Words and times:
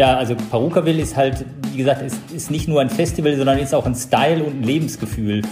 Ja, 0.00 0.16
also 0.16 0.34
Parukaville 0.34 1.02
ist 1.02 1.14
halt, 1.14 1.44
wie 1.72 1.76
gesagt, 1.76 2.00
ist, 2.00 2.16
ist 2.32 2.50
nicht 2.50 2.66
nur 2.66 2.80
ein 2.80 2.88
Festival, 2.88 3.36
sondern 3.36 3.58
ist 3.58 3.74
auch 3.74 3.84
ein 3.84 3.94
Style 3.94 4.42
und 4.42 4.60
ein 4.60 4.62
Lebensgefühl. 4.62 5.42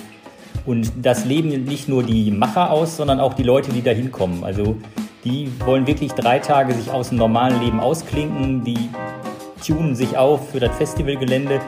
Und 0.64 0.90
das 1.02 1.26
leben 1.26 1.50
nicht 1.66 1.86
nur 1.86 2.02
die 2.02 2.30
Macher 2.30 2.70
aus, 2.70 2.96
sondern 2.96 3.20
auch 3.20 3.34
die 3.34 3.42
Leute, 3.42 3.72
die 3.72 3.82
da 3.82 3.90
hinkommen. 3.90 4.44
Also 4.44 4.78
die 5.22 5.52
wollen 5.66 5.86
wirklich 5.86 6.12
drei 6.12 6.38
Tage 6.38 6.72
sich 6.72 6.90
aus 6.90 7.10
dem 7.10 7.18
normalen 7.18 7.60
Leben 7.60 7.78
ausklinken, 7.78 8.64
die 8.64 8.88
tunen 9.66 9.94
sich 9.94 10.16
auf 10.16 10.48
für 10.50 10.60
das 10.60 10.74
Festivalgelände. 10.78 11.60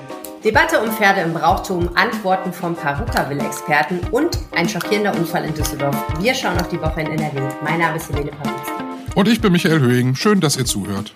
Debatte 0.42 0.80
um 0.80 0.90
Pferde 0.90 1.20
im 1.20 1.34
Brauchtum, 1.34 1.90
Antworten 1.96 2.50
vom 2.50 2.74
Parukaville-Experten 2.74 4.00
und 4.10 4.38
ein 4.56 4.66
schockierender 4.66 5.14
Unfall 5.14 5.44
in 5.44 5.52
Düsseldorf. 5.52 6.02
Wir 6.18 6.32
schauen 6.32 6.58
auf 6.58 6.68
die 6.68 6.80
Woche 6.80 7.02
in 7.02 7.08
NRW. 7.08 7.42
Mein 7.62 7.78
Name 7.78 7.96
ist 7.96 8.10
Helene 8.10 8.30
Pawlitzki. 8.30 8.79
Und 9.14 9.28
ich 9.28 9.40
bin 9.40 9.52
Michael 9.52 9.80
Höhing. 9.80 10.14
Schön, 10.14 10.40
dass 10.40 10.56
ihr 10.56 10.64
zuhört. 10.64 11.12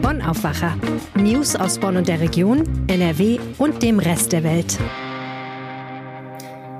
Bonn 0.00 0.22
Aufwacher. 0.22 0.76
News 1.14 1.54
aus 1.54 1.78
Bonn 1.78 1.96
und 1.96 2.08
der 2.08 2.20
Region, 2.20 2.86
NRW 2.88 3.38
und 3.58 3.82
dem 3.82 3.98
Rest 3.98 4.32
der 4.32 4.42
Welt. 4.42 4.78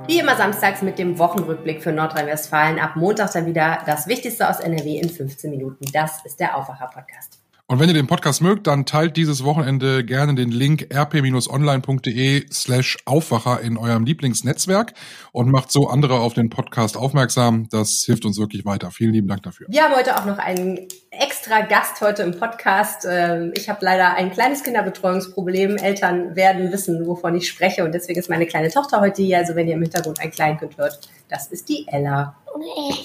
Wie 0.07 0.19
immer 0.19 0.35
samstags 0.35 0.81
mit 0.81 0.97
dem 0.97 1.19
Wochenrückblick 1.19 1.83
für 1.83 1.91
Nordrhein-Westfalen. 1.91 2.79
Ab 2.79 2.95
Montag 2.95 3.33
dann 3.33 3.45
wieder 3.45 3.79
das 3.85 4.07
Wichtigste 4.07 4.49
aus 4.49 4.59
NRW 4.59 4.99
in 4.99 5.09
15 5.09 5.51
Minuten. 5.51 5.85
Das 5.91 6.25
ist 6.25 6.39
der 6.39 6.55
Aufwacher-Podcast. 6.55 7.36
Und 7.69 7.81
wenn 7.81 7.89
ihr 7.89 7.95
den 7.95 8.07
Podcast 8.07 8.41
mögt, 8.41 8.65
dann 8.65 8.85
teilt 8.85 9.17
dieses 9.17 9.43
Wochenende 9.43 10.05
gerne 10.05 10.33
den 10.35 10.51
Link 10.51 10.87
rp-online.de 10.89 12.45
slash 12.49 12.97
Aufwacher 13.03 13.59
in 13.59 13.75
eurem 13.75 14.05
Lieblingsnetzwerk 14.05 14.93
und 15.33 15.51
macht 15.51 15.69
so 15.69 15.89
andere 15.89 16.21
auf 16.21 16.33
den 16.33 16.49
Podcast 16.49 16.95
aufmerksam. 16.95 17.67
Das 17.69 18.03
hilft 18.05 18.23
uns 18.23 18.39
wirklich 18.39 18.63
weiter. 18.63 18.89
Vielen 18.91 19.11
lieben 19.11 19.27
Dank 19.27 19.43
dafür. 19.43 19.67
Wir 19.69 19.83
haben 19.83 19.93
heute 19.93 20.15
auch 20.15 20.23
noch 20.23 20.37
einen 20.37 20.87
extra 21.11 21.59
Gast 21.59 21.99
heute 21.99 22.23
im 22.23 22.39
Podcast. 22.39 23.05
Ähm, 23.05 23.51
ich 23.53 23.67
habe 23.67 23.79
leider 23.83 24.13
ein 24.13 24.31
kleines 24.31 24.63
Kinderbetreuungsproblem. 24.63 25.75
Eltern 25.75 26.37
werden 26.37 26.71
wissen, 26.71 27.05
wovon 27.05 27.35
ich 27.35 27.49
spreche 27.49 27.83
und 27.83 27.91
deswegen 27.91 28.17
ist 28.17 28.29
meine 28.29 28.45
kleine 28.45 28.69
Tochter 28.69 29.01
heute 29.01 29.21
hier. 29.21 29.39
Also 29.39 29.55
wenn 29.55 29.67
ihr 29.67 29.73
im 29.73 29.81
Hintergrund 29.81 30.21
ein 30.21 30.31
Kleinkind 30.31 30.77
hört, 30.77 31.09
das 31.27 31.47
ist 31.47 31.67
die 31.67 31.85
Ella. 31.89 32.37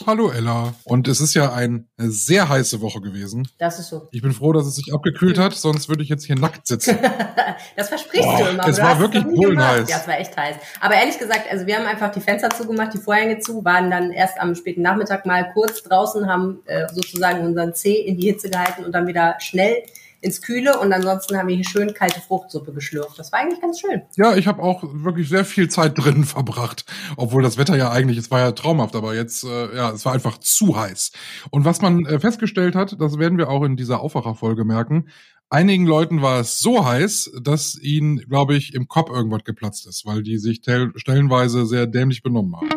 Hallo 0.07 0.31
Ella. 0.31 0.75
Und 0.85 1.09
es 1.09 1.21
ist 1.21 1.35
ja 1.35 1.53
eine 1.53 1.85
sehr 1.99 2.49
heiße 2.49 2.81
Woche 2.81 3.01
gewesen. 3.01 3.49
Das 3.59 3.79
ist 3.79 3.89
so. 3.89 4.09
Ich 4.11 4.23
bin 4.23 4.33
froh, 4.33 4.53
dass 4.53 4.67
es 4.67 4.77
sich 4.77 4.93
abgekühlt 4.93 5.39
hat, 5.39 5.55
sonst 5.55 5.89
würde 5.89 6.03
ich 6.03 6.09
jetzt 6.09 6.25
hier 6.25 6.37
nackt 6.37 6.67
sitzen. 6.67 6.99
das 7.77 7.89
versprichst 7.89 8.27
Boah, 8.27 8.39
du 8.39 8.51
immer. 8.51 8.69
es 8.69 8.77
du 8.77 8.83
war 8.83 8.99
wirklich 8.99 9.25
gemacht. 9.25 9.37
bullenheiß. 9.37 9.91
Ja, 9.91 9.99
es 9.99 10.09
war 10.09 10.19
echt 10.19 10.37
heiß. 10.37 10.57
Aber 10.81 10.95
ehrlich 10.95 11.19
gesagt, 11.19 11.51
also 11.51 11.67
wir 11.67 11.77
haben 11.77 11.87
einfach 11.87 12.13
die 12.13 12.21
Fenster 12.21 12.51
zugemacht, 12.51 12.95
die 12.95 12.99
Vorhänge 12.99 13.39
zu, 13.41 13.65
waren 13.65 13.91
dann 13.91 14.11
erst 14.11 14.41
am 14.41 14.55
späten 14.55 14.83
Nachmittag 14.83 15.27
mal 15.27 15.53
kurz 15.53 15.83
draußen, 15.83 16.27
haben 16.29 16.61
äh, 16.67 16.87
sozusagen 16.93 17.45
unseren 17.45 17.75
Zeh 17.75 17.95
in 17.95 18.19
die 18.19 18.29
Hitze 18.29 18.51
gehalten 18.51 18.85
und 18.85 18.93
dann 18.93 19.07
wieder 19.07 19.37
schnell 19.39 19.83
ins 20.23 20.41
Kühle 20.41 20.79
und 20.79 20.93
ansonsten 20.93 21.37
haben 21.37 21.49
wir 21.49 21.57
hier 21.57 21.65
schön 21.69 21.93
kalte 21.95 22.21
Fruchtsuppe 22.21 22.73
geschlürft. 22.73 23.19
Das 23.19 23.33
war 23.33 23.41
eigentlich 23.41 23.61
ganz 23.61 23.81
schön. 23.81 24.03
Ja, 24.17 24.35
ich 24.37 24.47
habe 24.47 24.63
auch 24.63 24.83
wirklich 24.85 25.29
sehr 25.29 25.45
viel 25.45 25.69
Zeit 25.69 25.99
drinnen 25.99 26.25
verbracht, 26.37 26.85
obwohl 27.17 27.43
das 27.43 27.59
Wetter 27.59 27.77
ja 27.77 27.91
eigentlich, 27.91 28.19
es 28.19 28.31
war 28.31 28.41
ja 28.41 28.53
traumhaft, 28.53 28.95
aber 28.97 29.15
jetzt, 29.15 29.45
äh, 29.45 29.77
ja, 29.77 29.91
es 29.91 30.05
war 30.05 30.13
einfach 30.15 30.39
zu 30.39 30.79
heiß. 30.81 31.13
Und 31.51 31.65
was 31.65 31.83
man 31.83 32.07
äh, 32.07 32.21
festgestellt 32.21 32.75
hat, 32.77 32.97
das 33.01 33.19
werden 33.19 33.37
wir 33.37 33.49
auch 33.51 33.65
in 33.65 33.77
dieser 33.77 34.01
Aufwacherfolge 34.01 34.65
merken, 34.65 35.09
einigen 35.51 35.87
Leuten 35.87 36.23
war 36.23 36.41
es 36.41 36.61
so 36.61 36.87
heiß, 36.87 37.33
dass 37.43 37.79
ihnen, 37.79 38.19
glaube 38.29 38.55
ich, 38.57 38.75
im 38.75 38.89
Kopf 38.89 39.11
irgendwas 39.11 39.45
geplatzt 39.45 39.87
ist, 39.87 40.07
weil 40.07 40.23
die 40.23 40.39
sich 40.39 40.61
tel- 40.63 40.93
stellenweise 40.97 41.67
sehr 41.67 41.87
dämlich 41.87 42.23
benommen 42.23 42.57
haben. 42.57 42.69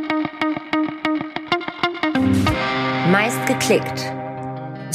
Meist 3.12 3.46
geklickt. 3.46 4.12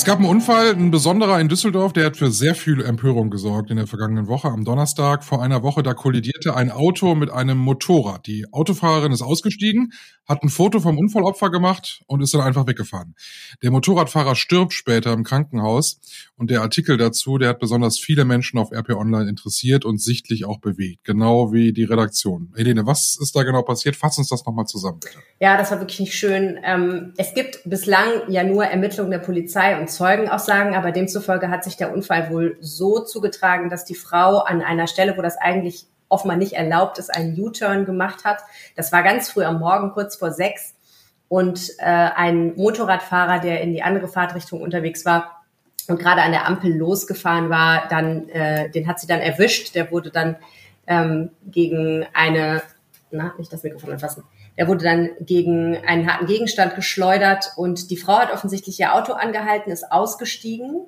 Es 0.00 0.06
gab 0.06 0.16
einen 0.16 0.30
Unfall, 0.30 0.70
ein 0.70 0.90
besonderer 0.90 1.38
in 1.40 1.48
Düsseldorf, 1.48 1.92
der 1.92 2.06
hat 2.06 2.16
für 2.16 2.30
sehr 2.30 2.54
viel 2.54 2.82
Empörung 2.82 3.28
gesorgt 3.28 3.70
in 3.70 3.76
der 3.76 3.86
vergangenen 3.86 4.28
Woche. 4.28 4.48
Am 4.48 4.64
Donnerstag 4.64 5.24
vor 5.24 5.42
einer 5.42 5.62
Woche, 5.62 5.82
da 5.82 5.92
kollidierte 5.92 6.56
ein 6.56 6.70
Auto 6.70 7.14
mit 7.14 7.30
einem 7.30 7.58
Motorrad. 7.58 8.26
Die 8.26 8.50
Autofahrerin 8.50 9.12
ist 9.12 9.20
ausgestiegen, 9.20 9.92
hat 10.26 10.42
ein 10.42 10.48
Foto 10.48 10.80
vom 10.80 10.96
Unfallopfer 10.96 11.50
gemacht 11.50 12.02
und 12.06 12.22
ist 12.22 12.32
dann 12.32 12.40
einfach 12.40 12.66
weggefahren. 12.66 13.14
Der 13.62 13.70
Motorradfahrer 13.72 14.36
stirbt 14.36 14.72
später 14.72 15.12
im 15.12 15.22
Krankenhaus 15.22 16.00
und 16.36 16.50
der 16.50 16.62
Artikel 16.62 16.96
dazu, 16.96 17.36
der 17.36 17.50
hat 17.50 17.58
besonders 17.58 17.98
viele 17.98 18.24
Menschen 18.24 18.58
auf 18.58 18.72
RP 18.72 18.90
Online 18.90 19.28
interessiert 19.28 19.84
und 19.84 20.00
sichtlich 20.00 20.46
auch 20.46 20.60
bewegt. 20.60 21.04
Genau 21.04 21.52
wie 21.52 21.74
die 21.74 21.84
Redaktion. 21.84 22.54
Helene, 22.56 22.86
was 22.86 23.18
ist 23.20 23.36
da 23.36 23.42
genau 23.42 23.62
passiert? 23.62 23.96
Fass 23.96 24.16
uns 24.16 24.30
das 24.30 24.46
nochmal 24.46 24.64
zusammen, 24.64 25.00
bitte. 25.00 25.18
Ja, 25.40 25.58
das 25.58 25.70
war 25.72 25.80
wirklich 25.80 26.00
nicht 26.00 26.14
schön. 26.14 26.58
Ähm, 26.64 27.12
es 27.18 27.34
gibt 27.34 27.60
bislang 27.66 28.08
ja 28.28 28.44
nur 28.44 28.64
Ermittlungen 28.64 29.10
der 29.10 29.18
Polizei 29.18 29.78
und 29.78 29.89
Zeugenaussagen, 29.90 30.74
aber 30.74 30.92
demzufolge 30.92 31.50
hat 31.50 31.64
sich 31.64 31.76
der 31.76 31.92
Unfall 31.92 32.30
wohl 32.30 32.56
so 32.60 33.00
zugetragen, 33.00 33.68
dass 33.68 33.84
die 33.84 33.94
Frau 33.94 34.38
an 34.38 34.62
einer 34.62 34.86
Stelle, 34.86 35.16
wo 35.16 35.22
das 35.22 35.36
eigentlich 35.36 35.86
offenbar 36.08 36.36
nicht 36.36 36.54
erlaubt 36.54 36.98
ist, 36.98 37.14
einen 37.14 37.38
U-Turn 37.38 37.84
gemacht 37.84 38.24
hat. 38.24 38.38
Das 38.76 38.92
war 38.92 39.02
ganz 39.02 39.30
früh 39.30 39.44
am 39.44 39.60
Morgen, 39.60 39.92
kurz 39.92 40.16
vor 40.16 40.32
sechs. 40.32 40.74
Und 41.28 41.70
äh, 41.78 41.84
ein 41.84 42.56
Motorradfahrer, 42.56 43.38
der 43.38 43.60
in 43.60 43.72
die 43.72 43.82
andere 43.82 44.08
Fahrtrichtung 44.08 44.60
unterwegs 44.60 45.04
war 45.04 45.44
und 45.86 46.00
gerade 46.00 46.22
an 46.22 46.32
der 46.32 46.46
Ampel 46.46 46.76
losgefahren 46.76 47.50
war, 47.50 47.86
dann, 47.88 48.28
äh, 48.30 48.68
den 48.70 48.88
hat 48.88 48.98
sie 48.98 49.06
dann 49.06 49.20
erwischt. 49.20 49.74
Der 49.74 49.92
wurde 49.92 50.10
dann 50.10 50.36
ähm, 50.88 51.30
gegen 51.46 52.04
eine, 52.12 52.62
na, 53.12 53.32
nicht 53.38 53.52
das 53.52 53.62
Mikrofon 53.62 53.92
anfassen. 53.92 54.24
Der 54.60 54.68
wurde 54.68 54.84
dann 54.84 55.10
gegen 55.20 55.78
einen 55.86 56.06
harten 56.06 56.26
Gegenstand 56.26 56.76
geschleudert 56.76 57.54
und 57.56 57.90
die 57.90 57.96
Frau 57.96 58.18
hat 58.18 58.30
offensichtlich 58.30 58.78
ihr 58.78 58.94
Auto 58.94 59.14
angehalten, 59.14 59.72
ist 59.72 59.90
ausgestiegen 59.90 60.82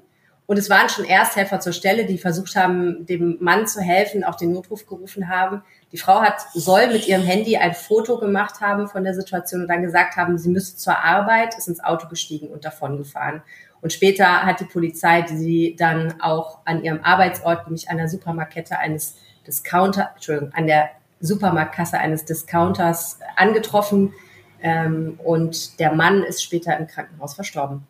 und 0.45 0.59
es 0.59 0.69
waren 0.69 0.91
schon 0.91 1.07
Ersthelfer 1.07 1.61
zur 1.61 1.73
Stelle, 1.73 2.05
die 2.05 2.19
versucht 2.19 2.55
haben, 2.55 3.07
dem 3.07 3.39
Mann 3.41 3.67
zu 3.67 3.81
helfen, 3.81 4.25
auch 4.25 4.35
den 4.35 4.53
Notruf 4.53 4.87
gerufen 4.87 5.31
haben. 5.31 5.63
Die 5.93 5.97
Frau 5.97 6.21
hat, 6.21 6.43
soll 6.53 6.89
mit 6.89 7.09
ihrem 7.09 7.23
Handy 7.23 7.57
ein 7.57 7.73
Foto 7.73 8.19
gemacht 8.19 8.61
haben 8.61 8.89
von 8.89 9.05
der 9.05 9.15
Situation 9.15 9.63
und 9.63 9.69
dann 9.69 9.81
gesagt 9.81 10.17
haben, 10.17 10.37
sie 10.37 10.51
müsse 10.51 10.77
zur 10.77 10.99
Arbeit, 11.03 11.57
ist 11.57 11.69
ins 11.69 11.83
Auto 11.83 12.07
gestiegen 12.09 12.49
und 12.49 12.67
davon 12.67 12.99
gefahren. 12.99 13.43
Und 13.81 13.95
später 13.95 14.43
hat 14.43 14.61
die 14.61 14.67
Polizei 14.67 15.25
sie 15.27 15.75
dann 15.79 16.21
auch 16.21 16.59
an 16.67 16.85
ihrem 16.85 17.03
Arbeitsort, 17.03 17.65
nämlich 17.65 17.89
an 17.89 17.97
der 17.97 18.09
Supermarkette 18.09 18.79
eines 18.79 19.17
Discounter, 19.47 20.11
Entschuldigung, 20.15 20.53
an 20.53 20.67
der 20.67 20.91
Supermarktkasse 21.23 21.99
eines 21.99 22.27
Discounters 22.27 23.19
angetroffen. 23.37 24.13
Ähm, 24.61 25.19
und 25.25 25.81
der 25.81 25.95
Mann 25.95 26.23
ist 26.23 26.43
später 26.43 26.77
im 26.79 26.87
Krankenhaus 26.87 27.35
verstorben. 27.35 27.87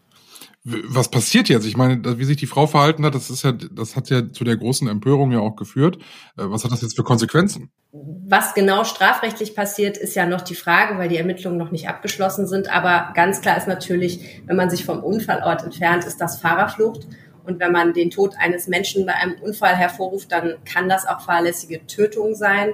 Was 0.65 1.11
passiert 1.11 1.49
jetzt? 1.49 1.67
Ich 1.67 1.77
meine, 1.77 2.19
wie 2.19 2.25
sich 2.25 2.37
die 2.37 2.47
Frau 2.47 2.69
verhalten 2.69 3.05
hat, 3.05 3.17
das 3.17 3.31
ist 3.31 3.43
ja, 3.43 3.51
das 3.51 3.97
hat 3.97 4.11
ja 4.11 4.31
zu 4.31 4.45
der 4.45 4.57
großen 4.57 4.87
Empörung 4.87 5.33
ja 5.33 5.41
auch 5.41 5.57
geführt. 5.57 5.97
Äh, 6.39 6.45
Was 6.45 6.63
hat 6.63 6.71
das 6.71 6.83
jetzt 6.83 6.95
für 6.95 7.03
Konsequenzen? 7.03 7.71
Was 7.91 8.55
genau 8.55 8.85
strafrechtlich 8.85 9.57
passiert, 9.57 9.97
ist 9.97 10.15
ja 10.15 10.25
noch 10.25 10.41
die 10.41 10.55
Frage, 10.55 10.99
weil 10.99 11.09
die 11.09 11.17
Ermittlungen 11.17 11.59
noch 11.59 11.73
nicht 11.73 11.89
abgeschlossen 11.89 12.47
sind. 12.47 12.73
Aber 12.73 13.13
ganz 13.15 13.41
klar 13.41 13.57
ist 13.57 13.67
natürlich, 13.67 14.41
wenn 14.47 14.57
man 14.57 14.71
sich 14.71 14.85
vom 14.85 15.03
Unfallort 15.03 15.65
entfernt, 15.65 16.05
ist 16.05 16.21
das 16.21 16.41
Fahrerflucht. 16.41 17.09
Und 17.45 17.59
wenn 17.59 17.73
man 17.73 17.93
den 17.93 18.11
Tod 18.11 18.35
eines 18.39 18.69
Menschen 18.69 19.05
bei 19.05 19.15
einem 19.15 19.35
Unfall 19.43 19.75
hervorruft, 19.75 20.31
dann 20.31 20.55
kann 20.65 20.89
das 20.89 21.07
auch 21.07 21.23
fahrlässige 21.23 21.87
Tötung 21.89 22.37
sein. 22.37 22.71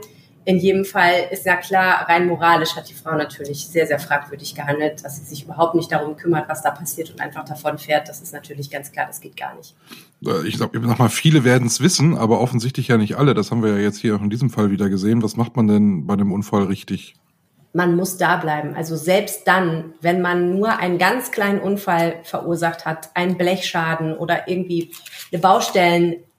In 0.48 0.56
jedem 0.56 0.86
Fall 0.86 1.28
ist 1.30 1.44
ja 1.44 1.56
klar, 1.56 2.08
rein 2.08 2.26
moralisch 2.26 2.74
hat 2.74 2.88
die 2.88 2.94
Frau 2.94 3.14
natürlich 3.14 3.66
sehr, 3.66 3.86
sehr 3.86 3.98
fragwürdig 3.98 4.54
gehandelt, 4.54 5.04
dass 5.04 5.16
sie 5.18 5.24
sich 5.24 5.44
überhaupt 5.44 5.74
nicht 5.74 5.92
darum 5.92 6.16
kümmert, 6.16 6.48
was 6.48 6.62
da 6.62 6.70
passiert 6.70 7.10
und 7.10 7.20
einfach 7.20 7.44
davon 7.44 7.76
fährt. 7.76 8.08
Das 8.08 8.22
ist 8.22 8.32
natürlich 8.32 8.70
ganz 8.70 8.90
klar, 8.90 9.04
das 9.06 9.20
geht 9.20 9.36
gar 9.36 9.54
nicht. 9.56 9.74
Äh, 10.24 10.48
Ich 10.48 10.56
sag, 10.56 10.70
sag 10.72 10.98
mal, 10.98 11.10
viele 11.10 11.44
werden 11.44 11.66
es 11.66 11.82
wissen, 11.82 12.16
aber 12.16 12.40
offensichtlich 12.40 12.88
ja 12.88 12.96
nicht 12.96 13.18
alle. 13.18 13.34
Das 13.34 13.50
haben 13.50 13.62
wir 13.62 13.72
ja 13.72 13.76
jetzt 13.76 13.98
hier 13.98 14.16
auch 14.16 14.22
in 14.22 14.30
diesem 14.30 14.48
Fall 14.48 14.70
wieder 14.70 14.88
gesehen. 14.88 15.22
Was 15.22 15.36
macht 15.36 15.54
man 15.54 15.68
denn 15.68 16.06
bei 16.06 16.14
einem 16.14 16.32
Unfall 16.32 16.62
richtig? 16.64 17.14
man 17.74 17.94
muss 17.96 18.16
da 18.16 18.36
bleiben. 18.36 18.74
Also 18.74 18.96
selbst 18.96 19.46
dann, 19.46 19.92
wenn 20.00 20.22
man 20.22 20.58
nur 20.58 20.78
einen 20.78 20.96
ganz 20.98 21.30
kleinen 21.30 21.60
Unfall 21.60 22.20
verursacht 22.24 22.86
hat, 22.86 23.10
einen 23.14 23.36
Blechschaden 23.36 24.16
oder 24.16 24.48
irgendwie 24.48 24.92
eine 25.30 25.42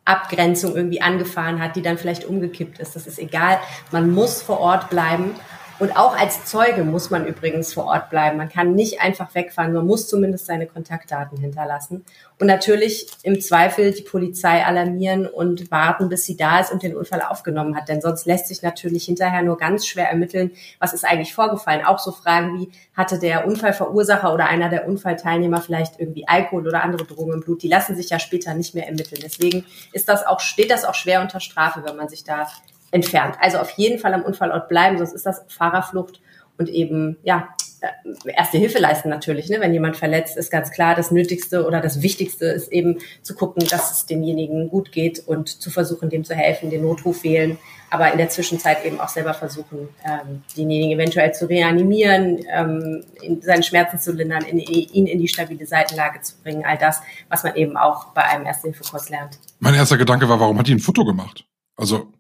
Baustellenabgrenzung 0.10 0.76
irgendwie 0.76 1.02
angefahren 1.02 1.62
hat, 1.62 1.76
die 1.76 1.82
dann 1.82 1.98
vielleicht 1.98 2.26
umgekippt 2.26 2.80
ist, 2.80 2.96
das 2.96 3.08
ist 3.08 3.20
egal. 3.20 3.60
Man 3.92 4.12
muss 4.12 4.42
vor 4.42 4.60
Ort 4.60 4.90
bleiben. 4.90 5.36
Und 5.80 5.96
auch 5.96 6.16
als 6.16 6.44
Zeuge 6.44 6.84
muss 6.84 7.10
man 7.10 7.26
übrigens 7.26 7.74
vor 7.74 7.86
Ort 7.86 8.10
bleiben. 8.10 8.38
Man 8.38 8.50
kann 8.50 8.76
nicht 8.76 9.00
einfach 9.00 9.34
wegfahren, 9.34 9.72
man 9.72 9.88
muss 9.88 10.10
zumindest 10.10 10.46
seine 10.46 10.68
Kontaktdaten 10.68 11.38
hinterlassen. 11.38 12.04
Und 12.38 12.48
natürlich 12.48 13.08
im 13.24 13.40
Zweifel 13.40 13.94
die 13.94 14.02
Polizei 14.02 14.66
alarmieren 14.66 15.26
und 15.26 15.72
warten, 15.72 16.10
bis 16.10 16.26
sie 16.26 16.36
da 16.36 16.60
ist 16.60 16.74
und 16.74 16.84
den 16.84 16.98
Unfall 16.98 17.22
aufgenommen 17.22 17.78
hat. 17.78 17.88
Denn 17.88 18.02
sonst 18.02 18.26
lässt 18.26 18.50
sich 18.50 18.62
natürlich 18.62 19.06
hinterher 19.06 19.42
nur 19.42 19.58
ganz 19.58 19.88
schwer 19.88 20.10
ermitteln, 20.10 20.52
was 20.80 20.94
ist 20.94 21.06
eigentlich 21.06 21.34
vorgefallen. 21.34 21.86
Auch 21.86 22.00
so 22.00 22.12
Fragen 22.12 22.60
wie, 22.60 22.72
hatte 22.94 23.18
der 23.18 23.48
Unfallverursacher 23.48 24.34
oder 24.34 24.48
einer 24.48 24.68
der 24.68 24.86
Unfallteilnehmer 24.86 25.62
vielleicht 25.62 25.98
irgendwie 25.98 26.28
Alkohol 26.28 26.68
oder 26.68 26.84
andere 26.84 27.06
Drogen 27.06 27.34
im 27.34 27.40
Blut? 27.40 27.64
Die 27.64 27.70
lassen 27.70 27.96
sich 27.96 28.10
ja 28.10 28.20
später 28.20 28.54
nicht 28.54 28.76
mehr 28.76 28.88
ermitteln. 28.88 29.22
Deswegen 29.24 29.66
ist 29.94 30.10
das 30.10 30.26
auch, 30.26 30.42
steht 30.42 30.72
das 30.72 30.84
auch 30.84 30.96
schwer 30.96 31.22
unter 31.22 31.40
Strafe, 31.40 31.84
wenn 31.86 31.96
man 31.96 32.10
sich 32.10 32.26
da 32.26 32.48
entfernt. 32.92 33.36
Also 33.40 33.60
auf 33.60 33.72
jeden 33.72 34.00
Fall 34.00 34.14
am 34.14 34.24
Unfallort 34.24 34.68
bleiben, 34.68 34.98
sonst 34.98 35.14
ist 35.14 35.26
das 35.26 35.44
Fahrerflucht 35.48 36.22
und 36.58 36.70
eben, 36.70 37.18
ja, 37.24 37.50
äh, 37.82 37.88
erste 38.36 38.58
Hilfe 38.58 38.80
leisten 38.80 39.10
natürlich. 39.10 39.50
Ne? 39.50 39.60
Wenn 39.60 39.74
jemand 39.74 39.96
verletzt 39.96 40.38
ist, 40.38 40.52
ganz 40.52 40.72
klar, 40.72 40.96
das 40.96 41.12
Nötigste 41.12 41.66
oder 41.66 41.80
das 41.80 42.02
Wichtigste 42.02 42.46
ist 42.46 42.72
eben 42.72 42.98
zu 43.22 43.34
gucken, 43.36 43.66
dass 43.68 43.92
es 43.92 44.06
demjenigen 44.06 44.70
gut 44.70 44.92
geht 44.92 45.20
und 45.26 45.48
zu 45.62 45.70
versuchen, 45.70 46.10
dem 46.10 46.24
zu 46.26 46.36
helfen, 46.36 46.70
den 46.70 46.82
Notruf 46.82 47.24
wählen, 47.24 47.58
aber 47.90 48.12
in 48.12 48.18
der 48.18 48.30
Zwischenzeit 48.30 48.86
eben 48.86 49.00
auch 49.00 49.08
selber 49.08 49.34
versuchen, 49.34 49.90
ähm, 50.06 50.44
denjenigen 50.58 51.00
eventuell 51.00 51.34
zu 51.34 51.48
reanimieren, 51.48 52.46
ähm, 52.52 53.04
in 53.22 53.42
seinen 53.42 53.64
Schmerzen 53.64 54.00
zu 54.00 54.12
lindern, 54.12 54.44
in, 54.44 54.60
ihn 54.60 55.08
in 55.08 55.20
die 55.20 55.28
stabile 55.28 55.66
Seitenlage 55.66 56.22
zu 56.22 56.36
bringen. 56.44 56.66
All 56.66 56.78
das, 56.78 57.02
was 57.30 57.44
man 57.44 57.56
eben 57.56 57.78
auch 57.78 58.08
bei 58.08 58.24
einem 58.24 58.46
Erste-Hilfe-Kurs 58.46 59.10
lernt. 59.10 59.40
Mein 59.60 59.76
erster 59.76 59.98
Gedanke 59.98 60.28
war, 60.28 60.40
warum 60.40 60.60
hat 60.60 60.68
die 60.68 60.76
ein 60.76 60.80
Foto 60.80 61.06
gemacht? 61.06 61.46
Also, 61.78 62.12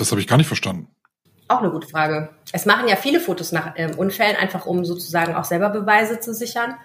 das 0.00 0.10
habe 0.10 0.20
ich 0.20 0.26
gar 0.26 0.36
nicht 0.36 0.46
verstanden. 0.46 0.88
Auch 1.48 1.60
eine 1.60 1.70
gute 1.70 1.88
Frage. 1.88 2.30
Es 2.52 2.64
machen 2.64 2.88
ja 2.88 2.96
viele 2.96 3.20
Fotos 3.20 3.52
nach 3.52 3.74
ähm, 3.76 3.98
Unfällen, 3.98 4.36
einfach 4.36 4.66
um 4.66 4.84
sozusagen 4.84 5.34
auch 5.34 5.44
selber 5.44 5.70
Beweise 5.70 6.20
zu 6.20 6.32
sichern. 6.32 6.76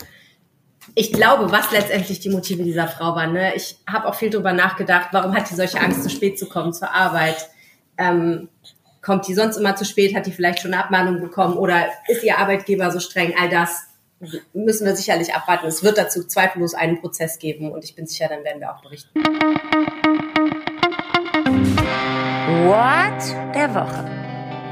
Ich 0.95 1.13
glaube, 1.13 1.51
was 1.51 1.71
letztendlich 1.71 2.19
die 2.19 2.29
Motive 2.29 2.63
dieser 2.63 2.87
Frau 2.87 3.15
waren. 3.15 3.33
Ne? 3.33 3.55
Ich 3.55 3.77
habe 3.87 4.07
auch 4.07 4.15
viel 4.15 4.29
darüber 4.29 4.53
nachgedacht, 4.53 5.09
warum 5.11 5.35
hat 5.35 5.49
die 5.49 5.55
solche 5.55 5.79
Angst, 5.79 6.03
zu 6.03 6.09
spät 6.09 6.37
zu 6.37 6.47
kommen 6.47 6.73
zur 6.73 6.91
Arbeit? 6.91 7.49
Ähm, 7.97 8.49
kommt 9.01 9.27
die 9.27 9.33
sonst 9.33 9.57
immer 9.57 9.75
zu 9.75 9.85
spät? 9.85 10.15
Hat 10.15 10.25
die 10.25 10.31
vielleicht 10.31 10.59
schon 10.59 10.73
eine 10.73 10.83
Abmahnung 10.83 11.21
bekommen? 11.21 11.57
Oder 11.57 11.87
ist 12.07 12.23
ihr 12.23 12.37
Arbeitgeber 12.37 12.91
so 12.91 12.99
streng? 12.99 13.33
All 13.39 13.49
das 13.49 13.83
müssen 14.53 14.85
wir 14.85 14.95
sicherlich 14.95 15.33
abwarten. 15.33 15.67
Es 15.67 15.83
wird 15.83 15.97
dazu 15.97 16.25
zweifellos 16.25 16.73
einen 16.73 16.99
Prozess 17.01 17.39
geben 17.39 17.71
und 17.71 17.83
ich 17.83 17.95
bin 17.95 18.07
sicher, 18.07 18.27
dann 18.27 18.43
werden 18.43 18.61
wir 18.61 18.73
auch 18.73 18.81
berichten. 18.81 19.11
What 22.63 23.53
der 23.53 23.75
Woche. 23.75 24.25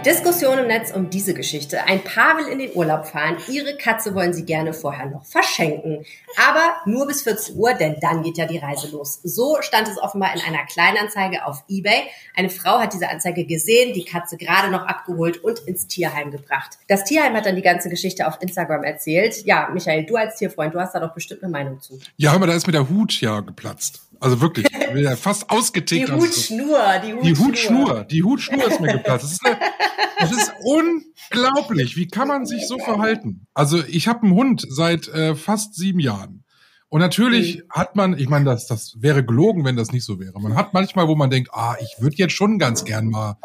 Diskussion 0.06 0.57
im 0.57 0.68
Netz 0.68 0.91
um 0.91 1.09
diese 1.09 1.33
Geschichte. 1.33 1.83
Ein 1.85 2.03
Paar 2.03 2.38
will 2.38 2.47
in 2.47 2.59
den 2.59 2.74
Urlaub 2.75 3.06
fahren. 3.06 3.38
Ihre 3.50 3.75
Katze 3.77 4.15
wollen 4.15 4.33
sie 4.33 4.45
gerne 4.45 4.74
vorher 4.74 5.06
noch 5.06 5.25
verschenken. 5.25 6.06
Aber 6.38 6.77
nur 6.85 7.06
bis 7.07 7.24
14 7.24 7.56
Uhr, 7.56 7.74
denn 7.74 7.97
dann 8.01 8.24
geht 8.24 8.38
ja 8.38 8.45
die 8.45 8.57
Reise 8.57 8.89
los. 8.91 9.19
So 9.24 9.57
stand 9.62 9.88
es 9.89 9.97
offenbar 9.97 10.33
in 10.33 10.41
einer 10.41 10.65
Kleinanzeige 10.65 11.45
auf 11.45 11.63
Ebay. 11.68 12.03
Eine 12.35 12.50
Frau 12.50 12.80
hat 12.80 12.94
diese 12.94 13.09
Anzeige 13.09 13.45
gesehen, 13.45 13.94
die 13.94 14.06
Katze 14.06 14.38
gerade 14.38 14.71
noch 14.71 14.88
abgeholt 14.88 15.44
und 15.44 15.59
ins 15.59 15.86
Tierheim 15.88 16.31
gebracht. 16.31 16.79
Das 16.88 17.03
Tierheim 17.03 17.36
hat 17.36 17.45
dann 17.45 17.57
die 17.57 17.62
ganze 17.62 17.89
Geschichte 17.89 18.27
auf 18.27 18.41
Instagram 18.41 18.83
erzählt. 18.83 19.45
Ja, 19.45 19.69
Michael, 19.74 20.06
du 20.06 20.15
als 20.15 20.38
Tierfreund, 20.38 20.74
du 20.74 20.79
hast 20.79 20.95
da 20.95 21.00
doch 21.00 21.13
bestimmt 21.13 21.44
eine 21.44 21.51
Meinung 21.51 21.79
zu. 21.81 22.00
Ja, 22.18 22.31
hör 22.31 22.39
mal, 22.39 22.47
da 22.47 22.53
ist 22.53 22.65
mir 22.65 22.74
der 22.74 22.89
Hut 22.89 23.19
ja 23.19 23.41
geplatzt. 23.41 24.01
Also 24.23 24.39
wirklich, 24.39 24.67
fast 25.17 25.49
ausgetickt. 25.49 26.07
Die 26.07 26.13
Hutschnur, 26.13 26.79
die 27.03 27.13
Hutschnur. 27.13 27.25
Die 27.25 27.35
Hutschnur, 27.37 28.03
die 28.05 28.23
Hutschnur 28.23 28.67
ist 28.71 28.79
mir 28.79 28.93
geplatzt. 28.93 29.25
Das 29.25 29.31
ist, 29.33 29.45
eine, 29.45 29.57
das 30.17 30.31
ist 30.31 30.53
unglaublich. 30.63 31.97
Wie 31.97 32.07
kann 32.07 32.29
man 32.29 32.45
sich 32.45 32.65
so 32.65 32.79
verhalten? 32.79 33.47
Also 33.53 33.83
ich 33.85 34.07
habe 34.07 34.23
einen 34.23 34.33
Hund 34.33 34.65
seit 34.69 35.09
äh, 35.09 35.35
fast 35.35 35.75
sieben 35.75 35.99
Jahren. 35.99 36.45
Und 36.87 37.01
natürlich 37.01 37.57
mhm. 37.57 37.61
hat 37.69 37.97
man, 37.97 38.17
ich 38.17 38.29
meine, 38.29 38.45
das, 38.45 38.65
das 38.65 38.95
wäre 38.97 39.25
gelogen, 39.25 39.65
wenn 39.65 39.75
das 39.75 39.91
nicht 39.91 40.05
so 40.05 40.21
wäre. 40.21 40.39
Man 40.39 40.55
hat 40.55 40.73
manchmal, 40.73 41.09
wo 41.09 41.15
man 41.15 41.29
denkt, 41.29 41.49
ah, 41.51 41.75
ich 41.81 42.01
würde 42.01 42.15
jetzt 42.15 42.33
schon 42.33 42.59
ganz 42.59 42.85
gern 42.85 43.09
mal 43.09 43.35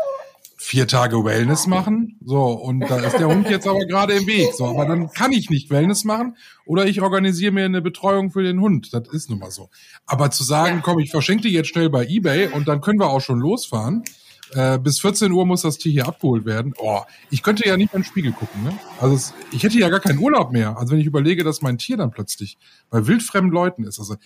vier 0.68 0.86
Tage 0.86 1.24
Wellness 1.24 1.66
machen. 1.66 2.18
So, 2.22 2.42
und 2.42 2.80
da 2.80 2.98
ist 2.98 3.18
der 3.18 3.28
Hund 3.28 3.48
jetzt 3.48 3.66
aber 3.66 3.86
gerade 3.86 4.12
im 4.12 4.26
Weg. 4.26 4.52
So, 4.52 4.66
aber 4.66 4.84
dann 4.84 5.10
kann 5.10 5.32
ich 5.32 5.48
nicht 5.48 5.70
Wellness 5.70 6.04
machen 6.04 6.36
oder 6.66 6.84
ich 6.84 7.00
organisiere 7.00 7.52
mir 7.52 7.64
eine 7.64 7.80
Betreuung 7.80 8.30
für 8.30 8.42
den 8.42 8.60
Hund. 8.60 8.92
Das 8.92 9.08
ist 9.08 9.30
nun 9.30 9.38
mal 9.38 9.50
so. 9.50 9.70
Aber 10.04 10.30
zu 10.30 10.44
sagen, 10.44 10.82
komm, 10.82 10.98
ich 10.98 11.10
verschenke 11.10 11.44
die 11.44 11.54
jetzt 11.54 11.70
schnell 11.70 11.88
bei 11.88 12.06
Ebay 12.06 12.48
und 12.48 12.68
dann 12.68 12.82
können 12.82 13.00
wir 13.00 13.08
auch 13.08 13.22
schon 13.22 13.38
losfahren. 13.38 14.04
Äh, 14.52 14.78
bis 14.78 15.00
14 15.00 15.32
Uhr 15.32 15.46
muss 15.46 15.62
das 15.62 15.78
Tier 15.78 15.90
hier 15.90 16.06
abgeholt 16.06 16.44
werden. 16.44 16.74
Oh, 16.76 17.00
ich 17.30 17.42
könnte 17.42 17.66
ja 17.66 17.78
nicht 17.78 17.94
in 17.94 18.02
den 18.02 18.04
Spiegel 18.04 18.32
gucken. 18.32 18.62
Ne? 18.62 18.78
Also 19.00 19.14
es, 19.14 19.32
ich 19.52 19.62
hätte 19.62 19.78
ja 19.78 19.88
gar 19.88 20.00
keinen 20.00 20.18
Urlaub 20.18 20.52
mehr. 20.52 20.76
Also 20.76 20.92
wenn 20.92 21.00
ich 21.00 21.06
überlege, 21.06 21.44
dass 21.44 21.62
mein 21.62 21.78
Tier 21.78 21.96
dann 21.96 22.10
plötzlich 22.10 22.58
bei 22.90 23.06
wildfremden 23.06 23.52
Leuten 23.52 23.84
ist. 23.84 23.98
Also 23.98 24.16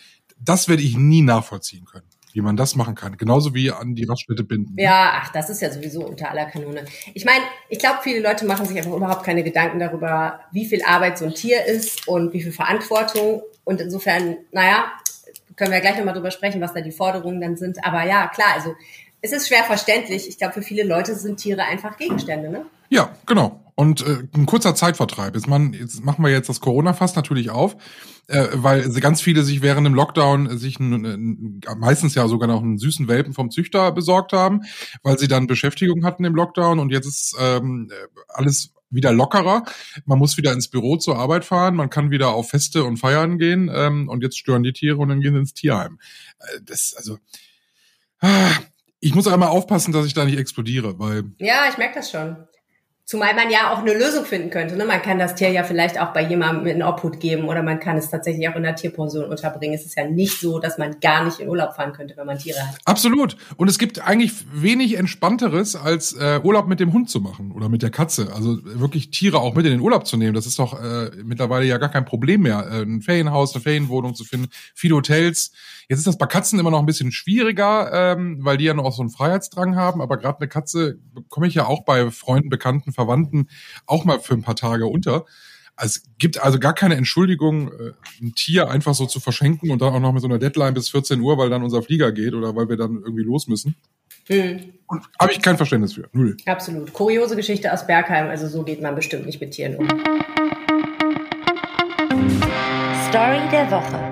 das 0.40 0.68
werde 0.68 0.82
ich 0.82 0.96
nie 0.96 1.22
nachvollziehen 1.22 1.84
können 1.84 2.06
wie 2.34 2.40
man 2.40 2.56
das 2.56 2.76
machen 2.76 2.94
kann. 2.94 3.16
Genauso 3.16 3.54
wie 3.54 3.70
an 3.70 3.94
die 3.94 4.04
Raststätte 4.04 4.44
binden. 4.44 4.74
Ja, 4.78 5.20
ach, 5.20 5.32
das 5.32 5.50
ist 5.50 5.62
ja 5.62 5.70
sowieso 5.70 6.04
unter 6.06 6.30
aller 6.30 6.46
Kanone. 6.46 6.84
Ich 7.14 7.24
meine, 7.24 7.42
ich 7.68 7.78
glaube, 7.78 7.98
viele 8.02 8.20
Leute 8.20 8.44
machen 8.44 8.66
sich 8.66 8.76
einfach 8.76 8.92
überhaupt 8.92 9.24
keine 9.24 9.42
Gedanken 9.42 9.78
darüber, 9.78 10.40
wie 10.52 10.66
viel 10.66 10.82
Arbeit 10.84 11.18
so 11.18 11.24
ein 11.24 11.34
Tier 11.34 11.64
ist 11.64 12.08
und 12.08 12.32
wie 12.32 12.42
viel 12.42 12.52
Verantwortung. 12.52 13.42
Und 13.64 13.80
insofern, 13.80 14.36
naja, 14.50 14.92
können 15.56 15.72
wir 15.72 15.80
gleich 15.80 15.96
nochmal 15.96 16.14
drüber 16.14 16.30
sprechen, 16.30 16.60
was 16.60 16.72
da 16.74 16.80
die 16.80 16.90
Forderungen 16.90 17.40
dann 17.40 17.56
sind. 17.56 17.84
Aber 17.84 18.04
ja, 18.04 18.28
klar, 18.28 18.54
also 18.54 18.74
es 19.20 19.32
ist 19.32 19.48
schwer 19.48 19.64
verständlich. 19.64 20.28
Ich 20.28 20.38
glaube, 20.38 20.54
für 20.54 20.62
viele 20.62 20.82
Leute 20.82 21.14
sind 21.14 21.36
Tiere 21.36 21.62
einfach 21.62 21.96
Gegenstände, 21.96 22.50
ne? 22.50 22.66
Ja, 22.88 23.14
genau. 23.26 23.61
Und 23.74 24.06
äh, 24.06 24.24
ein 24.34 24.46
kurzer 24.46 24.74
Zeitvertreib. 24.74 25.34
Jetzt, 25.34 25.48
man, 25.48 25.72
jetzt 25.72 26.04
machen 26.04 26.22
wir 26.22 26.30
jetzt 26.30 26.48
das 26.48 26.60
Corona-Fass 26.60 27.16
natürlich 27.16 27.50
auf, 27.50 27.76
äh, 28.28 28.48
weil 28.52 28.88
ganz 29.00 29.22
viele 29.22 29.42
sich 29.42 29.62
während 29.62 29.86
dem 29.86 29.94
Lockdown 29.94 30.58
sich 30.58 30.78
n, 30.78 31.60
meistens 31.78 32.14
ja 32.14 32.28
sogar 32.28 32.48
noch 32.48 32.62
einen 32.62 32.78
süßen 32.78 33.08
Welpen 33.08 33.32
vom 33.32 33.50
Züchter 33.50 33.90
besorgt 33.92 34.32
haben, 34.32 34.62
weil 35.02 35.18
sie 35.18 35.28
dann 35.28 35.46
Beschäftigung 35.46 36.04
hatten 36.04 36.24
im 36.24 36.34
Lockdown 36.34 36.78
und 36.78 36.90
jetzt 36.90 37.06
ist 37.06 37.34
ähm, 37.40 37.90
alles 38.28 38.74
wieder 38.90 39.12
lockerer. 39.12 39.64
Man 40.04 40.18
muss 40.18 40.36
wieder 40.36 40.52
ins 40.52 40.68
Büro 40.68 40.96
zur 40.96 41.18
Arbeit 41.18 41.44
fahren, 41.44 41.74
man 41.74 41.90
kann 41.90 42.10
wieder 42.10 42.34
auf 42.34 42.50
Feste 42.50 42.84
und 42.84 42.98
Feiern 42.98 43.38
gehen 43.38 43.70
ähm, 43.74 44.08
und 44.08 44.22
jetzt 44.22 44.38
stören 44.38 44.62
die 44.62 44.72
Tiere 44.72 44.98
und 44.98 45.08
dann 45.08 45.20
gehen 45.20 45.32
sie 45.32 45.40
ins 45.40 45.54
Tierheim. 45.54 45.98
Äh, 46.38 46.60
das, 46.62 46.94
also, 46.96 47.18
ah, 48.20 48.52
ich 49.00 49.14
muss 49.14 49.26
einmal 49.26 49.48
aufpassen, 49.48 49.92
dass 49.92 50.06
ich 50.06 50.14
da 50.14 50.24
nicht 50.24 50.38
explodiere, 50.38 50.98
weil. 50.98 51.24
Ja, 51.38 51.68
ich 51.68 51.78
merke 51.78 51.96
das 51.96 52.10
schon. 52.10 52.36
Zumal 53.04 53.34
man 53.34 53.50
ja 53.50 53.72
auch 53.72 53.78
eine 53.78 53.94
Lösung 53.94 54.24
finden 54.24 54.50
könnte. 54.50 54.76
Ne? 54.76 54.84
Man 54.84 55.02
kann 55.02 55.18
das 55.18 55.34
Tier 55.34 55.50
ja 55.50 55.64
vielleicht 55.64 56.00
auch 56.00 56.12
bei 56.12 56.22
jemandem 56.22 56.66
in 56.66 56.82
Obhut 56.82 57.18
geben 57.18 57.48
oder 57.48 57.62
man 57.62 57.80
kann 57.80 57.96
es 57.96 58.08
tatsächlich 58.08 58.48
auch 58.48 58.54
in 58.54 58.62
der 58.62 58.76
Tierpension 58.76 59.24
unterbringen. 59.24 59.74
Es 59.74 59.84
ist 59.84 59.96
ja 59.96 60.08
nicht 60.08 60.40
so, 60.40 60.60
dass 60.60 60.78
man 60.78 61.00
gar 61.00 61.24
nicht 61.24 61.40
in 61.40 61.48
Urlaub 61.48 61.74
fahren 61.74 61.92
könnte, 61.92 62.16
wenn 62.16 62.26
man 62.26 62.38
Tiere 62.38 62.60
hat. 62.60 62.76
Absolut. 62.84 63.36
Und 63.56 63.68
es 63.68 63.78
gibt 63.78 64.00
eigentlich 64.00 64.32
wenig 64.52 64.96
entspannteres, 64.96 65.74
als 65.74 66.12
äh, 66.12 66.40
Urlaub 66.42 66.68
mit 66.68 66.78
dem 66.78 66.92
Hund 66.92 67.10
zu 67.10 67.20
machen 67.20 67.50
oder 67.52 67.68
mit 67.68 67.82
der 67.82 67.90
Katze. 67.90 68.32
Also 68.34 68.58
wirklich 68.62 69.10
Tiere 69.10 69.40
auch 69.40 69.54
mit 69.54 69.66
in 69.66 69.72
den 69.72 69.80
Urlaub 69.80 70.06
zu 70.06 70.16
nehmen. 70.16 70.34
Das 70.34 70.46
ist 70.46 70.58
doch 70.60 70.80
äh, 70.80 71.10
mittlerweile 71.24 71.66
ja 71.66 71.78
gar 71.78 71.90
kein 71.90 72.04
Problem 72.04 72.42
mehr. 72.42 72.68
Äh, 72.70 72.82
ein 72.82 73.02
Ferienhaus, 73.02 73.52
eine 73.54 73.62
Ferienwohnung 73.62 74.14
zu 74.14 74.24
finden, 74.24 74.48
viele 74.74 74.94
Hotels. 74.94 75.52
Jetzt 75.92 75.98
ist 75.98 76.06
das 76.06 76.16
bei 76.16 76.24
Katzen 76.24 76.58
immer 76.58 76.70
noch 76.70 76.78
ein 76.78 76.86
bisschen 76.86 77.12
schwieriger, 77.12 77.90
ähm, 77.92 78.38
weil 78.40 78.56
die 78.56 78.64
ja 78.64 78.72
noch 78.72 78.90
so 78.94 79.02
einen 79.02 79.10
Freiheitsdrang 79.10 79.76
haben. 79.76 80.00
Aber 80.00 80.16
gerade 80.16 80.38
eine 80.38 80.48
Katze 80.48 80.98
bekomme 81.12 81.46
ich 81.46 81.54
ja 81.54 81.66
auch 81.66 81.84
bei 81.84 82.10
Freunden, 82.10 82.48
Bekannten, 82.48 82.94
Verwandten 82.94 83.50
auch 83.86 84.06
mal 84.06 84.18
für 84.18 84.32
ein 84.32 84.40
paar 84.40 84.56
Tage 84.56 84.86
unter. 84.86 85.26
Also 85.76 85.98
es 85.98 86.04
gibt 86.16 86.42
also 86.42 86.58
gar 86.58 86.72
keine 86.72 86.94
Entschuldigung, 86.94 87.68
äh, 87.68 87.92
ein 88.22 88.34
Tier 88.34 88.70
einfach 88.70 88.94
so 88.94 89.04
zu 89.04 89.20
verschenken 89.20 89.70
und 89.70 89.82
dann 89.82 89.92
auch 89.92 90.00
noch 90.00 90.12
mit 90.12 90.22
so 90.22 90.28
einer 90.28 90.38
Deadline 90.38 90.72
bis 90.72 90.88
14 90.88 91.20
Uhr, 91.20 91.36
weil 91.36 91.50
dann 91.50 91.62
unser 91.62 91.82
Flieger 91.82 92.10
geht 92.10 92.32
oder 92.32 92.56
weil 92.56 92.70
wir 92.70 92.78
dann 92.78 93.02
irgendwie 93.04 93.24
los 93.24 93.46
müssen. 93.46 93.76
Hm. 94.28 94.72
Habe 95.20 95.32
ich 95.32 95.42
kein 95.42 95.58
Verständnis 95.58 95.92
für. 95.92 96.08
Null. 96.12 96.38
Absolut. 96.46 96.94
Kuriose 96.94 97.36
Geschichte 97.36 97.70
aus 97.70 97.86
Bergheim. 97.86 98.30
Also 98.30 98.48
so 98.48 98.62
geht 98.62 98.80
man 98.80 98.94
bestimmt 98.94 99.26
nicht 99.26 99.42
mit 99.42 99.50
Tieren 99.50 99.76
um. 99.76 99.88
Story 103.10 103.46
der 103.52 103.70
Woche. 103.70 104.11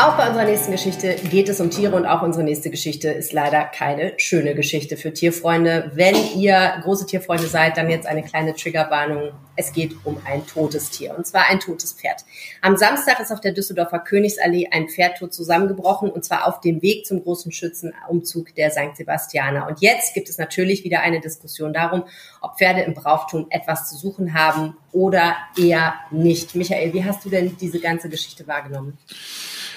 Auch 0.00 0.16
bei 0.16 0.28
unserer 0.28 0.44
nächsten 0.44 0.70
Geschichte 0.70 1.16
geht 1.28 1.48
es 1.48 1.60
um 1.60 1.70
Tiere 1.70 1.96
und 1.96 2.06
auch 2.06 2.22
unsere 2.22 2.44
nächste 2.44 2.70
Geschichte 2.70 3.08
ist 3.08 3.32
leider 3.32 3.64
keine 3.64 4.12
schöne 4.16 4.54
Geschichte 4.54 4.96
für 4.96 5.12
Tierfreunde. 5.12 5.90
Wenn 5.92 6.14
ihr 6.36 6.74
große 6.84 7.04
Tierfreunde 7.04 7.48
seid, 7.48 7.76
dann 7.76 7.90
jetzt 7.90 8.06
eine 8.06 8.22
kleine 8.22 8.54
Triggerwarnung. 8.54 9.32
Es 9.56 9.72
geht 9.72 9.96
um 10.04 10.20
ein 10.24 10.46
totes 10.46 10.90
Tier 10.90 11.16
und 11.18 11.26
zwar 11.26 11.50
ein 11.50 11.58
totes 11.58 11.94
Pferd. 11.94 12.24
Am 12.62 12.76
Samstag 12.76 13.18
ist 13.18 13.32
auf 13.32 13.40
der 13.40 13.50
Düsseldorfer 13.50 13.98
Königsallee 13.98 14.68
ein 14.70 14.88
Pferd 14.88 15.18
tot 15.18 15.34
zusammengebrochen 15.34 16.10
und 16.10 16.24
zwar 16.24 16.46
auf 16.46 16.60
dem 16.60 16.80
Weg 16.80 17.04
zum 17.04 17.24
großen 17.24 17.50
Schützenumzug 17.50 18.54
der 18.54 18.70
St. 18.70 18.96
Sebastianer. 18.96 19.66
Und 19.66 19.80
jetzt 19.80 20.14
gibt 20.14 20.28
es 20.28 20.38
natürlich 20.38 20.84
wieder 20.84 21.00
eine 21.00 21.18
Diskussion 21.18 21.72
darum, 21.72 22.04
ob 22.40 22.56
Pferde 22.56 22.82
im 22.82 22.94
Brauchtum 22.94 23.48
etwas 23.50 23.90
zu 23.90 23.96
suchen 23.96 24.32
haben 24.32 24.76
oder 24.92 25.34
eher 25.60 25.94
nicht. 26.12 26.54
Michael, 26.54 26.92
wie 26.92 27.04
hast 27.04 27.24
du 27.24 27.30
denn 27.30 27.56
diese 27.60 27.80
ganze 27.80 28.08
Geschichte 28.08 28.46
wahrgenommen? 28.46 28.96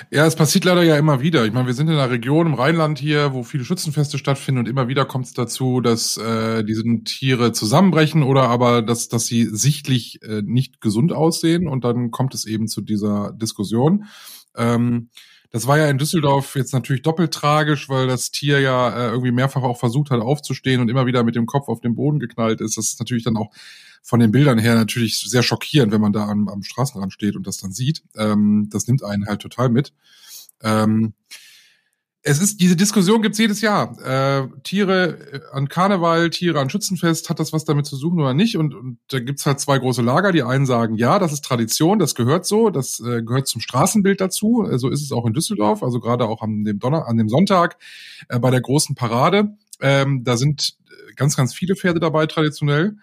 Ja, 0.10 0.25
es 0.25 0.36
passiert 0.36 0.65
leider 0.65 0.84
ja 0.84 0.98
immer 0.98 1.22
wieder. 1.22 1.46
Ich 1.46 1.53
meine, 1.53 1.67
wir 1.67 1.74
sind 1.74 1.88
in 1.88 1.93
einer 1.93 2.10
Region 2.10 2.48
im 2.48 2.53
Rheinland 2.53 2.98
hier, 2.98 3.34
wo 3.34 3.43
viele 3.43 3.63
Schützenfeste 3.63 4.17
stattfinden 4.17 4.60
und 4.60 4.67
immer 4.67 4.88
wieder 4.88 5.05
kommt 5.05 5.25
es 5.27 5.34
dazu, 5.34 5.81
dass 5.81 6.17
äh, 6.17 6.63
diese 6.63 6.84
Tiere 7.03 7.51
zusammenbrechen 7.51 8.24
oder 8.24 8.43
aber, 8.43 8.81
dass, 8.81 9.10
dass 9.10 9.25
sie 9.25 9.46
sichtlich 9.46 10.22
äh, 10.24 10.41
nicht 10.43 10.81
gesund 10.81 11.13
aussehen 11.13 11.67
und 11.67 11.84
dann 11.84 12.12
kommt 12.12 12.34
es 12.34 12.46
eben 12.46 12.67
zu 12.67 12.81
dieser 12.81 13.34
Diskussion. 13.34 14.05
Ähm, 14.55 15.10
das 15.51 15.67
war 15.67 15.77
ja 15.77 15.88
in 15.88 15.98
Düsseldorf 15.98 16.55
jetzt 16.55 16.74
natürlich 16.74 17.01
doppelt 17.01 17.34
tragisch, 17.34 17.89
weil 17.89 18.08
das 18.08 18.31
Tier 18.31 18.62
ja 18.62 18.89
äh, 18.89 19.10
irgendwie 19.10 19.31
mehrfach 19.31 19.63
auch 19.63 19.77
versucht 19.77 20.10
hat 20.10 20.22
aufzustehen 20.22 20.79
und 20.79 20.89
immer 20.89 21.05
wieder 21.05 21.24
mit 21.24 21.36
dem 21.36 21.46
Kopf 21.46 21.67
auf 21.67 21.81
den 21.81 21.96
Boden 21.96 22.20
geknallt 22.20 22.62
ist. 22.62 22.77
Das 22.77 22.88
ist 22.88 23.00
natürlich 23.00 23.25
dann 23.25 23.36
auch 23.36 23.51
von 24.01 24.20
den 24.20 24.31
Bildern 24.31 24.58
her 24.58 24.75
natürlich 24.75 25.20
sehr 25.20 25.43
schockierend, 25.43 25.91
wenn 25.91 26.01
man 26.01 26.13
da 26.13 26.27
am, 26.27 26.48
am 26.48 26.63
Straßenrand 26.63 27.12
steht 27.12 27.36
und 27.36 27.46
das 27.46 27.58
dann 27.58 27.74
sieht. 27.74 28.03
Ähm, 28.15 28.70
das 28.72 28.88
nimmt 28.88 29.03
einen 29.03 29.27
halt 29.27 29.41
total 29.41 29.70
mit. 29.70 29.93
Ähm, 30.63 31.13
es 32.23 32.39
ist, 32.39 32.61
diese 32.61 32.75
Diskussion 32.75 33.23
gibt's 33.23 33.39
jedes 33.39 33.61
Jahr. 33.61 33.97
Äh, 33.99 34.47
Tiere 34.61 35.17
äh, 35.31 35.41
an 35.53 35.67
Karneval, 35.67 36.29
Tiere 36.29 36.59
an 36.59 36.69
Schützenfest, 36.69 37.29
hat 37.29 37.39
das 37.39 37.51
was 37.51 37.65
damit 37.65 37.87
zu 37.87 37.95
suchen 37.95 38.19
oder 38.19 38.35
nicht? 38.35 38.57
Und, 38.57 38.75
und 38.75 38.99
da 39.07 39.19
gibt's 39.19 39.45
halt 39.47 39.59
zwei 39.59 39.79
große 39.79 40.03
Lager. 40.03 40.31
Die 40.31 40.43
einen 40.43 40.67
sagen, 40.67 40.95
ja, 40.95 41.17
das 41.17 41.33
ist 41.33 41.43
Tradition, 41.43 41.97
das 41.97 42.13
gehört 42.13 42.45
so, 42.45 42.69
das 42.69 42.99
äh, 42.99 43.23
gehört 43.23 43.47
zum 43.47 43.59
Straßenbild 43.59 44.21
dazu. 44.21 44.67
Äh, 44.69 44.77
so 44.77 44.89
ist 44.89 45.01
es 45.01 45.11
auch 45.11 45.25
in 45.25 45.33
Düsseldorf, 45.33 45.81
also 45.81 45.99
gerade 45.99 46.25
auch 46.25 46.43
an 46.43 46.63
dem 46.63 46.77
Donner, 46.77 47.07
an 47.07 47.17
dem 47.17 47.27
Sonntag 47.27 47.77
äh, 48.29 48.37
bei 48.37 48.51
der 48.51 48.61
großen 48.61 48.93
Parade. 48.93 49.57
Ähm, 49.79 50.23
da 50.23 50.37
sind 50.37 50.77
äh, 50.89 51.13
ganz, 51.15 51.35
ganz 51.35 51.55
viele 51.55 51.75
Pferde 51.75 51.99
dabei 51.99 52.27
traditionell. 52.27 52.97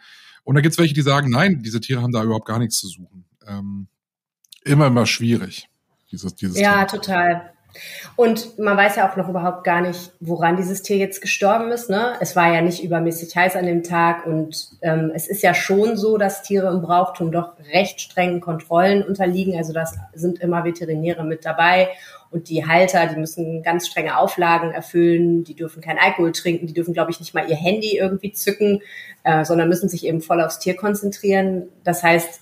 Und 0.44 0.54
da 0.54 0.60
gibt's 0.60 0.78
welche, 0.78 0.94
die 0.94 1.02
sagen, 1.02 1.28
nein, 1.28 1.60
diese 1.64 1.80
Tiere 1.80 2.02
haben 2.02 2.12
da 2.12 2.22
überhaupt 2.22 2.46
gar 2.46 2.60
nichts 2.60 2.78
zu 2.78 2.86
suchen. 2.86 3.24
Ähm, 3.48 3.88
immer, 4.62 4.86
immer 4.86 5.06
schwierig. 5.06 5.68
Dieses, 6.12 6.36
dieses 6.36 6.58
ja, 6.58 6.84
Thema. 6.84 6.86
total. 6.86 7.52
Und 8.16 8.58
man 8.58 8.76
weiß 8.76 8.96
ja 8.96 9.10
auch 9.10 9.16
noch 9.16 9.28
überhaupt 9.28 9.64
gar 9.64 9.80
nicht, 9.80 10.12
woran 10.20 10.56
dieses 10.56 10.82
Tier 10.82 10.96
jetzt 10.96 11.20
gestorben 11.20 11.70
ist. 11.70 11.90
Ne? 11.90 12.14
Es 12.20 12.36
war 12.36 12.52
ja 12.52 12.60
nicht 12.60 12.82
übermäßig 12.82 13.34
heiß 13.34 13.56
an 13.56 13.66
dem 13.66 13.82
Tag 13.82 14.26
und 14.26 14.70
ähm, 14.82 15.12
es 15.14 15.28
ist 15.28 15.42
ja 15.42 15.54
schon 15.54 15.96
so, 15.96 16.18
dass 16.18 16.42
Tiere 16.42 16.68
im 16.68 16.82
Brauchtum 16.82 17.32
doch 17.32 17.52
recht 17.72 18.00
strengen 18.00 18.40
Kontrollen 18.40 19.02
unterliegen. 19.02 19.56
Also 19.56 19.72
das 19.72 19.96
sind 20.14 20.40
immer 20.40 20.64
Veterinäre 20.64 21.24
mit 21.24 21.44
dabei 21.44 21.88
und 22.30 22.48
die 22.50 22.66
Halter, 22.66 23.06
die 23.06 23.18
müssen 23.18 23.62
ganz 23.62 23.86
strenge 23.86 24.18
Auflagen 24.18 24.72
erfüllen. 24.72 25.44
Die 25.44 25.54
dürfen 25.54 25.80
kein 25.80 25.98
Alkohol 25.98 26.32
trinken, 26.32 26.66
die 26.66 26.74
dürfen, 26.74 26.92
glaube 26.92 27.10
ich, 27.10 27.20
nicht 27.20 27.34
mal 27.34 27.48
ihr 27.48 27.56
Handy 27.56 27.96
irgendwie 27.96 28.32
zücken, 28.32 28.82
äh, 29.24 29.44
sondern 29.44 29.68
müssen 29.68 29.88
sich 29.88 30.06
eben 30.06 30.20
voll 30.20 30.42
aufs 30.42 30.58
Tier 30.58 30.76
konzentrieren. 30.76 31.68
Das 31.84 32.02
heißt, 32.02 32.40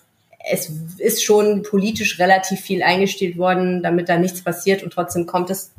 es 0.49 0.71
ist 0.99 1.25
schon 1.25 1.63
politisch 1.63 2.19
relativ 2.19 2.61
viel 2.61 2.83
eingestellt 2.83 3.37
worden, 3.37 3.83
damit 3.83 4.09
da 4.09 4.17
nichts 4.17 4.43
passiert 4.43 4.83
und 4.83 4.93
trotzdem 4.93 5.27
kommt 5.27 5.51
es 5.51 5.73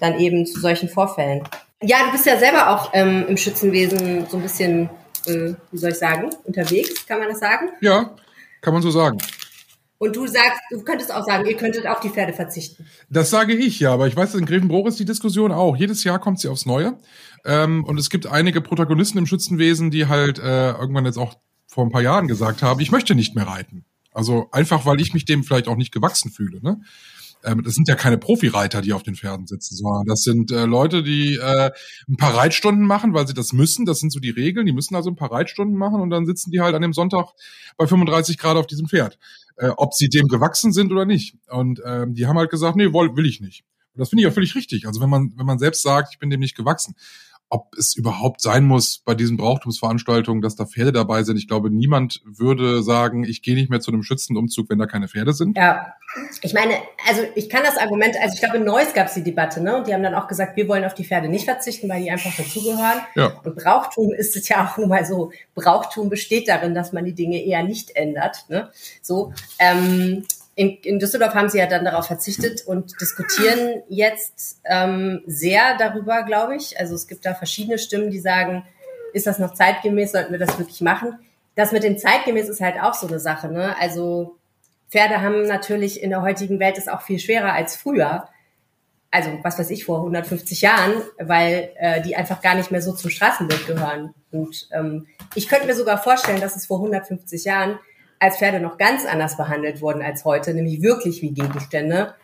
dann 0.00 0.18
eben 0.18 0.46
zu 0.46 0.60
solchen 0.60 0.88
Vorfällen. 0.88 1.42
Ja, 1.82 2.04
du 2.06 2.12
bist 2.12 2.26
ja 2.26 2.38
selber 2.38 2.70
auch 2.70 2.90
ähm, 2.92 3.24
im 3.28 3.36
Schützenwesen 3.36 4.26
so 4.28 4.36
ein 4.36 4.42
bisschen, 4.42 4.90
äh, 5.26 5.54
wie 5.70 5.78
soll 5.78 5.90
ich 5.90 5.98
sagen, 5.98 6.30
unterwegs, 6.44 7.06
kann 7.06 7.20
man 7.20 7.28
das 7.28 7.38
sagen? 7.38 7.68
Ja, 7.80 8.14
kann 8.60 8.72
man 8.72 8.82
so 8.82 8.90
sagen. 8.90 9.18
Und 9.98 10.16
du 10.16 10.26
sagst, 10.26 10.60
du 10.70 10.82
könntest 10.82 11.14
auch 11.14 11.24
sagen, 11.24 11.46
ihr 11.46 11.56
könntet 11.56 11.86
auf 11.86 12.00
die 12.00 12.10
Pferde 12.10 12.32
verzichten. 12.32 12.86
Das 13.08 13.30
sage 13.30 13.54
ich 13.54 13.78
ja, 13.80 13.92
aber 13.92 14.08
ich 14.08 14.16
weiß, 14.16 14.34
in 14.34 14.44
Grevenbruch 14.44 14.86
ist 14.88 14.98
die 14.98 15.04
Diskussion 15.04 15.52
auch. 15.52 15.76
Jedes 15.76 16.04
Jahr 16.04 16.18
kommt 16.18 16.40
sie 16.40 16.48
aufs 16.48 16.66
Neue. 16.66 16.98
Ähm, 17.44 17.84
und 17.84 17.98
es 17.98 18.10
gibt 18.10 18.26
einige 18.26 18.60
Protagonisten 18.60 19.18
im 19.18 19.26
Schützenwesen, 19.26 19.90
die 19.90 20.06
halt 20.06 20.38
äh, 20.38 20.72
irgendwann 20.72 21.06
jetzt 21.06 21.18
auch 21.18 21.34
vor 21.74 21.84
ein 21.84 21.90
paar 21.90 22.02
Jahren 22.02 22.28
gesagt 22.28 22.62
habe, 22.62 22.82
ich 22.82 22.92
möchte 22.92 23.16
nicht 23.16 23.34
mehr 23.34 23.48
reiten. 23.48 23.84
Also 24.12 24.48
einfach, 24.52 24.86
weil 24.86 25.00
ich 25.00 25.12
mich 25.12 25.24
dem 25.24 25.42
vielleicht 25.42 25.66
auch 25.66 25.76
nicht 25.76 25.92
gewachsen 25.92 26.30
fühle. 26.30 26.60
Ne? 26.62 26.80
Ähm, 27.42 27.64
das 27.64 27.74
sind 27.74 27.88
ja 27.88 27.96
keine 27.96 28.16
Profireiter, 28.16 28.80
die 28.80 28.92
auf 28.92 29.02
den 29.02 29.16
Pferden 29.16 29.48
sitzen, 29.48 29.74
sondern 29.74 30.04
das 30.06 30.22
sind 30.22 30.52
äh, 30.52 30.66
Leute, 30.66 31.02
die 31.02 31.34
äh, 31.34 31.72
ein 32.08 32.16
paar 32.16 32.36
Reitstunden 32.36 32.86
machen, 32.86 33.12
weil 33.12 33.26
sie 33.26 33.34
das 33.34 33.52
müssen. 33.52 33.86
Das 33.86 33.98
sind 33.98 34.12
so 34.12 34.20
die 34.20 34.30
Regeln. 34.30 34.66
Die 34.66 34.72
müssen 34.72 34.94
also 34.94 35.10
ein 35.10 35.16
paar 35.16 35.32
Reitstunden 35.32 35.76
machen 35.76 36.00
und 36.00 36.10
dann 36.10 36.26
sitzen 36.26 36.52
die 36.52 36.60
halt 36.60 36.76
an 36.76 36.82
dem 36.82 36.92
Sonntag 36.92 37.32
bei 37.76 37.88
35 37.88 38.38
Grad 38.38 38.56
auf 38.56 38.68
diesem 38.68 38.86
Pferd. 38.86 39.18
Äh, 39.56 39.70
ob 39.76 39.94
sie 39.94 40.08
dem 40.08 40.28
gewachsen 40.28 40.72
sind 40.72 40.92
oder 40.92 41.06
nicht. 41.06 41.36
Und 41.48 41.82
ähm, 41.84 42.14
die 42.14 42.28
haben 42.28 42.38
halt 42.38 42.50
gesagt, 42.50 42.76
nee, 42.76 42.92
will, 42.92 43.26
ich 43.26 43.40
nicht. 43.40 43.64
Und 43.94 43.98
das 43.98 44.10
finde 44.10 44.22
ich 44.22 44.28
auch 44.28 44.34
völlig 44.34 44.54
richtig. 44.54 44.86
Also 44.86 45.00
wenn 45.00 45.10
man, 45.10 45.32
wenn 45.36 45.46
man 45.46 45.58
selbst 45.58 45.82
sagt, 45.82 46.10
ich 46.12 46.20
bin 46.20 46.30
dem 46.30 46.38
nicht 46.38 46.56
gewachsen 46.56 46.94
ob 47.54 47.72
es 47.78 47.94
überhaupt 47.94 48.40
sein 48.40 48.64
muss 48.64 48.98
bei 48.98 49.14
diesen 49.14 49.36
Brauchtumsveranstaltungen, 49.36 50.42
dass 50.42 50.56
da 50.56 50.66
Pferde 50.66 50.90
dabei 50.90 51.22
sind. 51.22 51.36
Ich 51.36 51.46
glaube, 51.46 51.70
niemand 51.70 52.20
würde 52.24 52.82
sagen, 52.82 53.22
ich 53.22 53.42
gehe 53.42 53.54
nicht 53.54 53.70
mehr 53.70 53.78
zu 53.78 53.92
einem 53.92 54.02
Schützenumzug, 54.02 54.68
wenn 54.70 54.78
da 54.80 54.86
keine 54.86 55.06
Pferde 55.06 55.32
sind. 55.32 55.56
Ja, 55.56 55.94
ich 56.42 56.52
meine, 56.52 56.74
also 57.08 57.22
ich 57.36 57.48
kann 57.48 57.62
das 57.62 57.76
Argument, 57.76 58.16
also 58.20 58.34
ich 58.34 58.40
glaube, 58.40 58.56
in 58.56 58.64
Neuss 58.64 58.92
gab 58.92 59.06
es 59.06 59.14
die 59.14 59.22
Debatte, 59.22 59.62
ne? 59.62 59.76
Und 59.76 59.86
die 59.86 59.94
haben 59.94 60.02
dann 60.02 60.16
auch 60.16 60.26
gesagt, 60.26 60.56
wir 60.56 60.66
wollen 60.66 60.84
auf 60.84 60.94
die 60.94 61.04
Pferde 61.04 61.28
nicht 61.28 61.44
verzichten, 61.44 61.88
weil 61.88 62.02
die 62.02 62.10
einfach 62.10 62.34
dazugehören. 62.36 63.02
Ja. 63.14 63.40
Und 63.44 63.54
Brauchtum 63.54 64.12
ist 64.12 64.34
es 64.34 64.48
ja 64.48 64.66
auch 64.66 64.76
nun 64.76 64.88
mal 64.88 65.06
so. 65.06 65.30
Brauchtum 65.54 66.08
besteht 66.08 66.48
darin, 66.48 66.74
dass 66.74 66.92
man 66.92 67.04
die 67.04 67.14
Dinge 67.14 67.40
eher 67.40 67.62
nicht 67.62 67.94
ändert. 67.94 68.46
Ne? 68.48 68.68
So. 69.00 69.32
Ähm, 69.60 70.24
in, 70.56 70.78
in 70.82 70.98
Düsseldorf 70.98 71.34
haben 71.34 71.48
sie 71.48 71.58
ja 71.58 71.66
dann 71.66 71.84
darauf 71.84 72.06
verzichtet 72.06 72.64
und 72.66 73.00
diskutieren 73.00 73.82
jetzt 73.88 74.60
ähm, 74.64 75.22
sehr 75.26 75.76
darüber, 75.78 76.22
glaube 76.22 76.56
ich. 76.56 76.78
Also 76.78 76.94
es 76.94 77.08
gibt 77.08 77.26
da 77.26 77.34
verschiedene 77.34 77.78
Stimmen, 77.78 78.10
die 78.10 78.20
sagen, 78.20 78.64
ist 79.12 79.26
das 79.26 79.38
noch 79.38 79.54
zeitgemäß, 79.54 80.12
sollten 80.12 80.32
wir 80.32 80.38
das 80.38 80.58
wirklich 80.58 80.80
machen? 80.80 81.18
Das 81.56 81.72
mit 81.72 81.82
dem 81.82 81.98
zeitgemäß 81.98 82.48
ist 82.48 82.60
halt 82.60 82.80
auch 82.80 82.94
so 82.94 83.06
eine 83.06 83.18
Sache. 83.18 83.48
Ne? 83.48 83.74
Also 83.80 84.36
Pferde 84.90 85.22
haben 85.22 85.42
natürlich 85.46 86.02
in 86.02 86.10
der 86.10 86.22
heutigen 86.22 86.60
Welt 86.60 86.78
es 86.78 86.88
auch 86.88 87.02
viel 87.02 87.18
schwerer 87.18 87.52
als 87.52 87.76
früher. 87.76 88.28
Also 89.10 89.30
was 89.42 89.58
weiß 89.58 89.70
ich 89.70 89.84
vor 89.84 89.98
150 89.98 90.60
Jahren, 90.60 90.94
weil 91.18 91.70
äh, 91.76 92.02
die 92.02 92.16
einfach 92.16 92.40
gar 92.42 92.54
nicht 92.54 92.70
mehr 92.70 92.82
so 92.82 92.92
zum 92.92 93.10
Straßenbild 93.10 93.66
gehören. 93.66 94.14
Und 94.32 94.68
ähm, 94.72 95.06
ich 95.34 95.48
könnte 95.48 95.66
mir 95.66 95.74
sogar 95.74 95.98
vorstellen, 96.02 96.40
dass 96.40 96.56
es 96.56 96.66
vor 96.66 96.78
150 96.78 97.44
Jahren 97.44 97.78
als 98.24 98.38
Pferde 98.38 98.58
noch 98.58 98.78
ganz 98.78 99.04
anders 99.04 99.36
behandelt 99.36 99.82
wurden 99.82 100.02
als 100.02 100.24
heute, 100.24 100.54
nämlich 100.54 100.82
wirklich 100.82 101.20
wie 101.20 101.30
Gegenstände, 101.30 102.14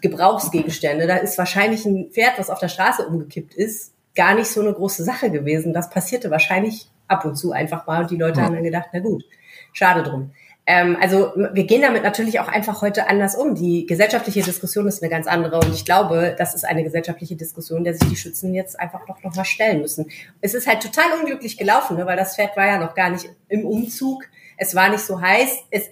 Gebrauchsgegenstände. 0.00 1.06
Da 1.06 1.16
ist 1.16 1.36
wahrscheinlich 1.38 1.84
ein 1.84 2.10
Pferd, 2.10 2.38
was 2.38 2.50
auf 2.50 2.60
der 2.60 2.68
Straße 2.68 3.06
umgekippt 3.06 3.54
ist, 3.54 3.92
gar 4.14 4.34
nicht 4.34 4.46
so 4.46 4.60
eine 4.60 4.72
große 4.72 5.02
Sache 5.02 5.30
gewesen. 5.30 5.72
Das 5.72 5.90
passierte 5.90 6.30
wahrscheinlich 6.30 6.88
ab 7.08 7.24
und 7.24 7.36
zu 7.36 7.52
einfach 7.52 7.86
mal 7.86 8.02
und 8.02 8.10
die 8.10 8.16
Leute 8.16 8.38
ja. 8.38 8.46
haben 8.46 8.54
dann 8.54 8.62
gedacht, 8.62 8.90
na 8.92 9.00
gut, 9.00 9.24
schade 9.72 10.02
drum. 10.04 10.30
Ähm, 10.66 10.96
also 11.00 11.32
wir 11.34 11.64
gehen 11.64 11.82
damit 11.82 12.04
natürlich 12.04 12.38
auch 12.38 12.46
einfach 12.46 12.80
heute 12.80 13.08
anders 13.08 13.34
um. 13.34 13.56
Die 13.56 13.86
gesellschaftliche 13.86 14.42
Diskussion 14.42 14.86
ist 14.86 15.02
eine 15.02 15.10
ganz 15.10 15.26
andere 15.26 15.58
und 15.58 15.74
ich 15.74 15.84
glaube, 15.84 16.36
das 16.38 16.54
ist 16.54 16.64
eine 16.64 16.84
gesellschaftliche 16.84 17.34
Diskussion, 17.34 17.82
der 17.82 17.94
sich 17.94 18.08
die 18.08 18.16
Schützen 18.16 18.54
jetzt 18.54 18.78
einfach 18.78 19.04
doch 19.06 19.20
noch 19.24 19.34
mal 19.34 19.44
stellen 19.44 19.80
müssen. 19.80 20.06
Es 20.40 20.54
ist 20.54 20.68
halt 20.68 20.80
total 20.80 21.18
unglücklich 21.20 21.58
gelaufen, 21.58 21.96
ne, 21.96 22.06
weil 22.06 22.16
das 22.16 22.36
Pferd 22.36 22.56
war 22.56 22.66
ja 22.66 22.78
noch 22.78 22.94
gar 22.94 23.10
nicht 23.10 23.28
im 23.48 23.66
Umzug 23.66 24.26
es 24.60 24.74
war 24.74 24.90
nicht 24.90 25.00
so 25.00 25.20
heiß. 25.20 25.64
Es 25.70 25.88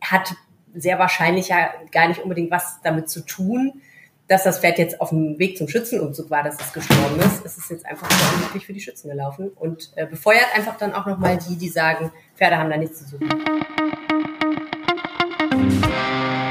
hat 0.00 0.34
sehr 0.74 0.98
wahrscheinlich 0.98 1.48
ja 1.48 1.70
gar 1.90 2.08
nicht 2.08 2.20
unbedingt 2.20 2.50
was 2.50 2.80
damit 2.82 3.10
zu 3.10 3.20
tun, 3.20 3.82
dass 4.28 4.44
das 4.44 4.60
Pferd 4.60 4.78
jetzt 4.78 5.00
auf 5.00 5.10
dem 5.10 5.38
Weg 5.38 5.58
zum 5.58 5.68
Schützenumzug 5.68 6.30
war, 6.30 6.42
dass 6.42 6.60
es 6.60 6.72
gestorben 6.72 7.18
ist. 7.20 7.44
Es 7.44 7.58
ist 7.58 7.68
jetzt 7.70 7.84
einfach 7.84 8.08
sehr 8.10 8.34
unglücklich 8.34 8.66
für 8.66 8.72
die 8.72 8.80
Schützen 8.80 9.10
gelaufen 9.10 9.50
und 9.56 9.90
äh, 9.96 10.06
befeuert 10.06 10.46
einfach 10.54 10.76
dann 10.76 10.94
auch 10.94 11.06
nochmal 11.06 11.38
die, 11.48 11.56
die 11.56 11.68
sagen, 11.68 12.12
Pferde 12.36 12.58
haben 12.58 12.70
da 12.70 12.76
nichts 12.76 12.98
zu 12.98 13.08
suchen. 13.08 13.28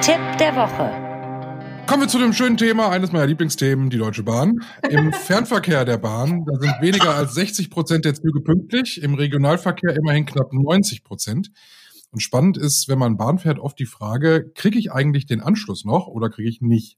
Tipp 0.02 0.38
der 0.38 0.56
Woche. 0.56 1.15
Kommen 1.96 2.08
wir 2.08 2.12
zu 2.12 2.20
dem 2.20 2.34
schönen 2.34 2.58
Thema, 2.58 2.90
eines 2.90 3.14
meiner 3.14 3.26
Lieblingsthemen, 3.26 3.90
die 3.90 3.98
Deutsche 3.98 4.24
Bahn. 4.24 4.60
Im 4.90 5.14
Fernverkehr 5.14 5.86
der 5.86 5.98
Bahn, 5.98 6.44
da 6.44 6.60
sind 6.60 6.74
weniger 6.82 7.16
als 7.16 7.36
60 7.36 7.70
Prozent 7.70 8.04
der 8.04 8.14
Züge 8.14 8.42
pünktlich, 8.42 9.02
im 9.02 9.14
Regionalverkehr 9.14 9.96
immerhin 9.96 10.26
knapp 10.26 10.52
90 10.52 11.06
Prozent. 11.06 11.52
Und 12.12 12.20
spannend 12.20 12.58
ist, 12.58 12.90
wenn 12.90 13.00
man 13.00 13.16
Bahn 13.16 13.40
fährt, 13.40 13.60
oft 13.60 13.80
die 13.80 13.86
Frage, 13.86 14.52
kriege 14.56 14.78
ich 14.78 14.92
eigentlich 14.92 15.26
den 15.26 15.40
Anschluss 15.40 15.86
noch 15.86 16.08
oder 16.08 16.30
kriege 16.30 16.50
ich 16.50 16.60
nicht? 16.60 16.98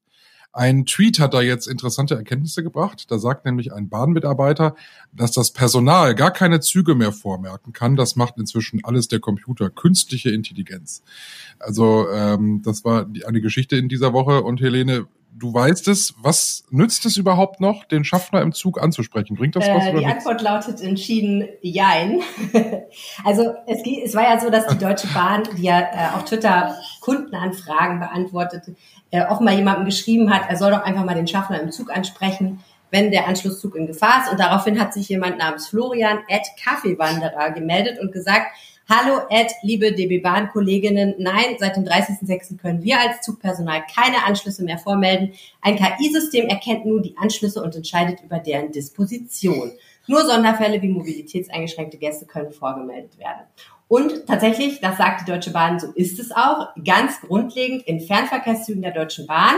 Ein 0.53 0.85
Tweet 0.85 1.19
hat 1.19 1.33
da 1.33 1.41
jetzt 1.41 1.67
interessante 1.67 2.15
Erkenntnisse 2.15 2.63
gebracht. 2.63 3.11
Da 3.11 3.19
sagt 3.19 3.45
nämlich 3.45 3.73
ein 3.73 3.89
Bahnmitarbeiter, 3.89 4.75
dass 5.13 5.31
das 5.31 5.51
Personal 5.51 6.15
gar 6.15 6.31
keine 6.31 6.59
Züge 6.61 6.95
mehr 6.95 7.11
vormerken 7.11 7.73
kann. 7.73 7.95
Das 7.95 8.15
macht 8.15 8.37
inzwischen 8.37 8.83
alles 8.83 9.07
der 9.07 9.19
Computer, 9.19 9.69
künstliche 9.69 10.31
Intelligenz. 10.31 11.03
Also 11.59 12.09
ähm, 12.09 12.61
das 12.63 12.83
war 12.83 13.05
die, 13.05 13.25
eine 13.25 13.41
Geschichte 13.41 13.75
in 13.77 13.87
dieser 13.87 14.13
Woche. 14.13 14.41
Und 14.41 14.59
Helene, 14.59 15.07
du 15.31 15.53
weißt 15.53 15.87
es, 15.87 16.13
was 16.17 16.63
nützt 16.69 17.05
es 17.05 17.17
überhaupt 17.17 17.59
noch, 17.61 17.85
den 17.85 18.03
Schaffner 18.03 18.41
im 18.41 18.53
Zug 18.53 18.81
anzusprechen? 18.81 19.35
Bringt 19.35 19.55
das 19.55 19.67
was? 19.67 19.85
Äh, 19.85 19.93
die 19.97 20.05
Antwort 20.05 20.41
lautet 20.41 20.81
entschieden 20.81 21.47
Jein. 21.61 22.21
also 23.25 23.53
es, 23.67 23.81
es, 24.03 24.15
war 24.15 24.23
ja 24.23 24.39
so, 24.39 24.49
dass 24.49 24.67
die 24.67 24.77
Deutsche 24.77 25.07
Bahn, 25.07 25.43
die 25.57 25.63
ja 25.63 25.79
äh, 25.79 26.15
auf 26.15 26.25
Twitter 26.25 26.75
Kundenanfragen 27.01 27.99
beantwortet, 27.99 28.63
äh, 29.11 29.25
offenbar 29.25 29.55
jemandem 29.55 29.85
geschrieben 29.85 30.33
hat, 30.33 30.49
er 30.49 30.57
soll 30.57 30.71
doch 30.71 30.81
einfach 30.81 31.05
mal 31.05 31.15
den 31.15 31.27
Schaffner 31.27 31.61
im 31.61 31.71
Zug 31.71 31.95
ansprechen, 31.95 32.63
wenn 32.89 33.11
der 33.11 33.27
Anschlusszug 33.27 33.75
in 33.75 33.87
Gefahr 33.87 34.23
ist. 34.23 34.31
Und 34.31 34.39
daraufhin 34.39 34.79
hat 34.79 34.93
sich 34.93 35.09
jemand 35.09 35.37
namens 35.37 35.67
Florian 35.67 36.19
Ed 36.27 36.43
Kaffeewanderer 36.63 37.51
gemeldet 37.51 37.99
und 37.99 38.11
gesagt, 38.11 38.47
Hallo 38.89 39.19
Ed, 39.29 39.51
liebe 39.63 39.91
DB 39.91 40.19
Bahn 40.19 40.49
Kolleginnen, 40.49 41.15
nein, 41.17 41.57
seit 41.59 41.75
dem 41.75 41.83
30.06. 41.83 42.57
können 42.57 42.83
wir 42.83 42.97
als 42.97 43.19
Zugpersonal 43.19 43.83
keine 43.93 44.23
Anschlüsse 44.23 44.63
mehr 44.63 44.77
vormelden. 44.77 45.33
Ein 45.59 45.75
KI-System 45.75 46.47
erkennt 46.47 46.85
nun 46.85 47.01
die 47.01 47.17
Anschlüsse 47.17 47.61
und 47.61 47.75
entscheidet 47.75 48.23
über 48.23 48.39
deren 48.39 48.71
Disposition. 48.71 49.73
Nur 50.07 50.25
Sonderfälle 50.25 50.81
wie 50.81 50.87
mobilitätseingeschränkte 50.87 51.97
Gäste 51.97 52.27
können 52.27 52.53
vorgemeldet 52.53 53.17
werden. 53.17 53.41
Und 53.89 54.25
tatsächlich, 54.25 54.79
das 54.79 54.95
sagt 54.95 55.27
die 55.27 55.31
Deutsche 55.31 55.51
Bahn, 55.51 55.81
so 55.81 55.87
ist 55.87 56.17
es 56.17 56.31
auch, 56.31 56.69
ganz 56.85 57.19
grundlegend 57.19 57.85
in 57.87 57.99
Fernverkehrszügen 57.99 58.81
der 58.81 58.91
Deutschen 58.91 59.27
Bahn 59.27 59.55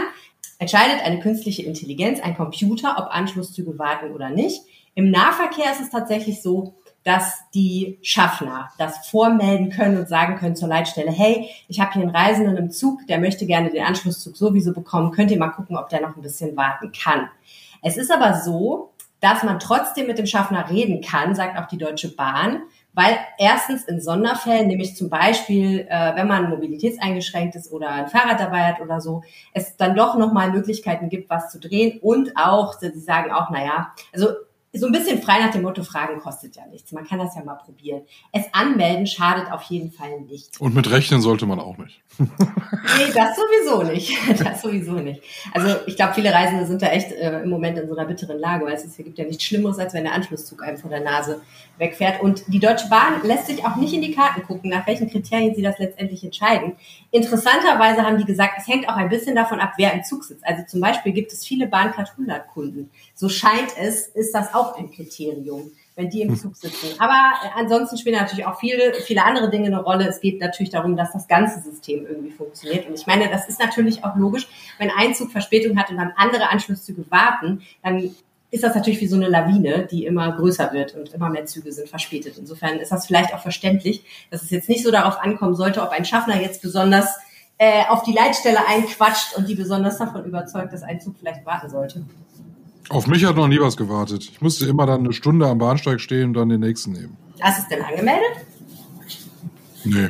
entscheidet 0.57 1.05
eine 1.05 1.19
künstliche 1.19 1.61
Intelligenz, 1.61 2.19
ein 2.19 2.35
Computer, 2.35 2.95
ob 2.97 3.13
Anschlusszüge 3.15 3.77
warten 3.77 4.11
oder 4.11 4.31
nicht. 4.31 4.63
Im 4.95 5.11
Nahverkehr 5.11 5.71
ist 5.71 5.81
es 5.81 5.91
tatsächlich 5.91 6.41
so, 6.41 6.73
dass 7.09 7.39
die 7.55 7.97
Schaffner 8.03 8.69
das 8.77 9.07
vormelden 9.07 9.71
können 9.71 9.97
und 9.97 10.07
sagen 10.07 10.35
können 10.35 10.55
zur 10.55 10.67
Leitstelle, 10.67 11.09
hey, 11.09 11.49
ich 11.67 11.79
habe 11.79 11.91
hier 11.93 12.03
einen 12.03 12.15
Reisenden 12.15 12.55
im 12.55 12.69
Zug, 12.69 13.07
der 13.07 13.17
möchte 13.17 13.47
gerne 13.47 13.71
den 13.71 13.83
Anschlusszug 13.83 14.37
sowieso 14.37 14.73
bekommen, 14.73 15.09
könnt 15.09 15.31
ihr 15.31 15.39
mal 15.39 15.49
gucken, 15.49 15.75
ob 15.75 15.89
der 15.89 16.01
noch 16.01 16.15
ein 16.15 16.21
bisschen 16.21 16.55
warten 16.55 16.91
kann. 16.91 17.27
Es 17.81 17.97
ist 17.97 18.11
aber 18.11 18.35
so, 18.35 18.93
dass 19.21 19.41
man 19.41 19.57
trotzdem 19.57 20.05
mit 20.05 20.19
dem 20.19 20.27
Schaffner 20.27 20.69
reden 20.69 21.01
kann, 21.01 21.33
sagt 21.33 21.57
auch 21.57 21.65
die 21.65 21.79
Deutsche 21.79 22.15
Bahn, 22.15 22.61
weil 22.93 23.17
erstens 23.39 23.85
in 23.85 23.99
Sonderfällen, 23.99 24.67
nämlich 24.67 24.95
zum 24.95 25.09
Beispiel, 25.09 25.87
äh, 25.89 26.15
wenn 26.15 26.27
man 26.27 26.51
mobilitätseingeschränkt 26.51 27.55
ist 27.55 27.71
oder 27.71 27.89
ein 27.89 28.07
Fahrrad 28.07 28.39
dabei 28.39 28.65
hat 28.65 28.81
oder 28.81 29.01
so, 29.01 29.23
es 29.51 29.75
dann 29.77 29.95
doch 29.95 30.15
nochmal 30.15 30.51
Möglichkeiten 30.51 31.09
gibt, 31.09 31.31
was 31.31 31.49
zu 31.51 31.59
drehen 31.59 31.97
und 32.03 32.33
auch, 32.37 32.73
sie 32.73 32.91
sagen 32.99 33.31
auch, 33.31 33.49
naja, 33.49 33.93
also 34.13 34.27
so 34.73 34.85
ein 34.85 34.91
bisschen 34.91 35.21
frei 35.21 35.39
nach 35.39 35.51
dem 35.51 35.63
Motto, 35.63 35.83
Fragen 35.83 36.19
kostet 36.19 36.55
ja 36.55 36.65
nichts. 36.67 36.91
Man 36.91 37.07
kann 37.07 37.17
das 37.17 37.35
ja 37.35 37.43
mal 37.43 37.55
probieren. 37.55 38.01
Es 38.31 38.43
anmelden 38.51 39.07
schadet 39.07 39.51
auf 39.51 39.63
jeden 39.63 39.91
Fall 39.91 40.21
nicht. 40.21 40.61
Und 40.61 40.75
mit 40.75 40.91
rechnen 40.91 41.21
sollte 41.21 41.47
man 41.47 41.59
auch 41.59 41.77
nicht. 41.77 42.01
nee, 42.19 43.11
das 43.13 43.35
sowieso 43.35 43.83
nicht. 43.83 44.17
Das 44.39 44.61
sowieso 44.61 44.93
nicht. 44.93 45.21
Also 45.53 45.75
ich 45.87 45.95
glaube, 45.95 46.13
viele 46.13 46.31
Reisende 46.31 46.65
sind 46.65 46.81
da 46.81 46.87
echt 46.87 47.11
äh, 47.11 47.41
im 47.41 47.49
Moment 47.49 47.77
in 47.77 47.87
so 47.87 47.95
einer 47.95 48.07
bitteren 48.07 48.39
Lage, 48.39 48.65
weil 48.65 48.73
es 48.73 48.85
ist, 48.85 48.97
gibt 48.97 49.17
ja 49.17 49.25
nichts 49.25 49.43
Schlimmeres, 49.43 49.79
als 49.79 49.93
wenn 49.93 50.03
der 50.03 50.13
Anschlusszug 50.13 50.63
einem 50.63 50.77
vor 50.77 50.89
der 50.89 51.01
Nase 51.01 51.41
wegfährt. 51.77 52.21
Und 52.21 52.43
die 52.47 52.59
Deutsche 52.59 52.89
Bahn 52.89 53.21
lässt 53.23 53.47
sich 53.47 53.65
auch 53.65 53.75
nicht 53.75 53.93
in 53.93 54.01
die 54.01 54.13
Karten 54.13 54.43
gucken, 54.43 54.69
nach 54.69 54.85
welchen 54.85 55.09
Kriterien 55.09 55.55
sie 55.55 55.61
das 55.61 55.79
letztendlich 55.79 56.23
entscheiden. 56.23 56.73
Interessanterweise 57.11 58.03
haben 58.03 58.17
die 58.17 58.25
gesagt, 58.25 58.53
es 58.57 58.67
hängt 58.67 58.87
auch 58.87 58.95
ein 58.95 59.09
bisschen 59.09 59.35
davon 59.35 59.59
ab, 59.59 59.73
wer 59.77 59.93
im 59.93 60.03
Zug 60.03 60.23
sitzt. 60.23 60.45
Also 60.45 60.63
zum 60.67 60.79
Beispiel 60.79 61.11
gibt 61.11 61.33
es 61.33 61.45
viele 61.45 61.67
Bahncard 61.67 62.11
100 62.11 62.47
Kunden. 62.47 62.91
So 63.15 63.29
scheint 63.29 63.75
es, 63.79 64.07
ist 64.07 64.33
das 64.33 64.53
auch 64.53 64.58
ein 64.77 64.91
Kriterium 64.91 65.71
wenn 65.99 66.09
die 66.09 66.21
im 66.21 66.37
Zug 66.37 66.55
sitzen. 66.55 66.87
Aber 66.97 67.33
äh, 67.43 67.59
ansonsten 67.59 67.97
spielen 67.97 68.17
natürlich 68.17 68.45
auch 68.45 68.57
viele, 68.57 68.93
viele 69.05 69.25
andere 69.25 69.49
Dinge 69.49 69.67
eine 69.67 69.81
Rolle. 69.81 70.07
Es 70.07 70.21
geht 70.21 70.39
natürlich 70.39 70.69
darum, 70.69 70.95
dass 70.95 71.11
das 71.11 71.27
ganze 71.27 71.59
System 71.59 72.07
irgendwie 72.07 72.31
funktioniert. 72.31 72.87
Und 72.87 72.97
ich 72.97 73.05
meine, 73.05 73.29
das 73.29 73.49
ist 73.49 73.59
natürlich 73.59 74.05
auch 74.05 74.15
logisch, 74.15 74.47
wenn 74.77 74.91
ein 74.91 75.13
Zug 75.13 75.29
Verspätung 75.29 75.77
hat 75.77 75.91
und 75.91 75.97
dann 75.97 76.13
andere 76.15 76.49
Anschlusszüge 76.49 77.03
warten, 77.09 77.63
dann 77.83 78.15
ist 78.49 78.63
das 78.63 78.75
natürlich 78.75 79.01
wie 79.01 79.07
so 79.07 79.17
eine 79.17 79.27
Lawine, 79.27 79.87
die 79.91 80.05
immer 80.05 80.31
größer 80.31 80.71
wird 80.71 80.95
und 80.95 81.13
immer 81.13 81.29
mehr 81.29 81.45
Züge 81.45 81.73
sind 81.73 81.89
verspätet. 81.89 82.37
Insofern 82.37 82.79
ist 82.79 82.93
das 82.93 83.05
vielleicht 83.05 83.33
auch 83.33 83.41
verständlich, 83.41 84.01
dass 84.31 84.41
es 84.41 84.51
jetzt 84.51 84.69
nicht 84.69 84.83
so 84.83 84.91
darauf 84.91 85.19
ankommen 85.19 85.53
sollte, 85.53 85.83
ob 85.83 85.89
ein 85.89 86.05
Schaffner 86.05 86.41
jetzt 86.41 86.61
besonders 86.61 87.19
äh, 87.57 87.83
auf 87.89 88.03
die 88.03 88.13
Leitstelle 88.13 88.65
einquatscht 88.65 89.35
und 89.35 89.49
die 89.49 89.55
besonders 89.55 89.97
davon 89.97 90.23
überzeugt, 90.23 90.71
dass 90.71 90.81
ein 90.81 91.01
Zug 91.01 91.15
vielleicht 91.19 91.45
warten 91.45 91.69
sollte. 91.69 92.05
Auf 92.89 93.07
mich 93.07 93.23
hat 93.23 93.35
noch 93.35 93.47
nie 93.47 93.59
was 93.59 93.77
gewartet. 93.77 94.29
Ich 94.31 94.41
musste 94.41 94.65
immer 94.65 94.85
dann 94.85 95.01
eine 95.01 95.13
Stunde 95.13 95.47
am 95.47 95.59
Bahnsteig 95.59 96.01
stehen 96.01 96.29
und 96.29 96.33
dann 96.33 96.49
den 96.49 96.61
nächsten 96.61 96.91
nehmen. 96.91 97.17
Hast 97.39 97.59
du 97.59 97.63
es 97.63 97.67
denn 97.69 97.83
angemeldet? 97.83 98.45
Nee. 99.83 100.09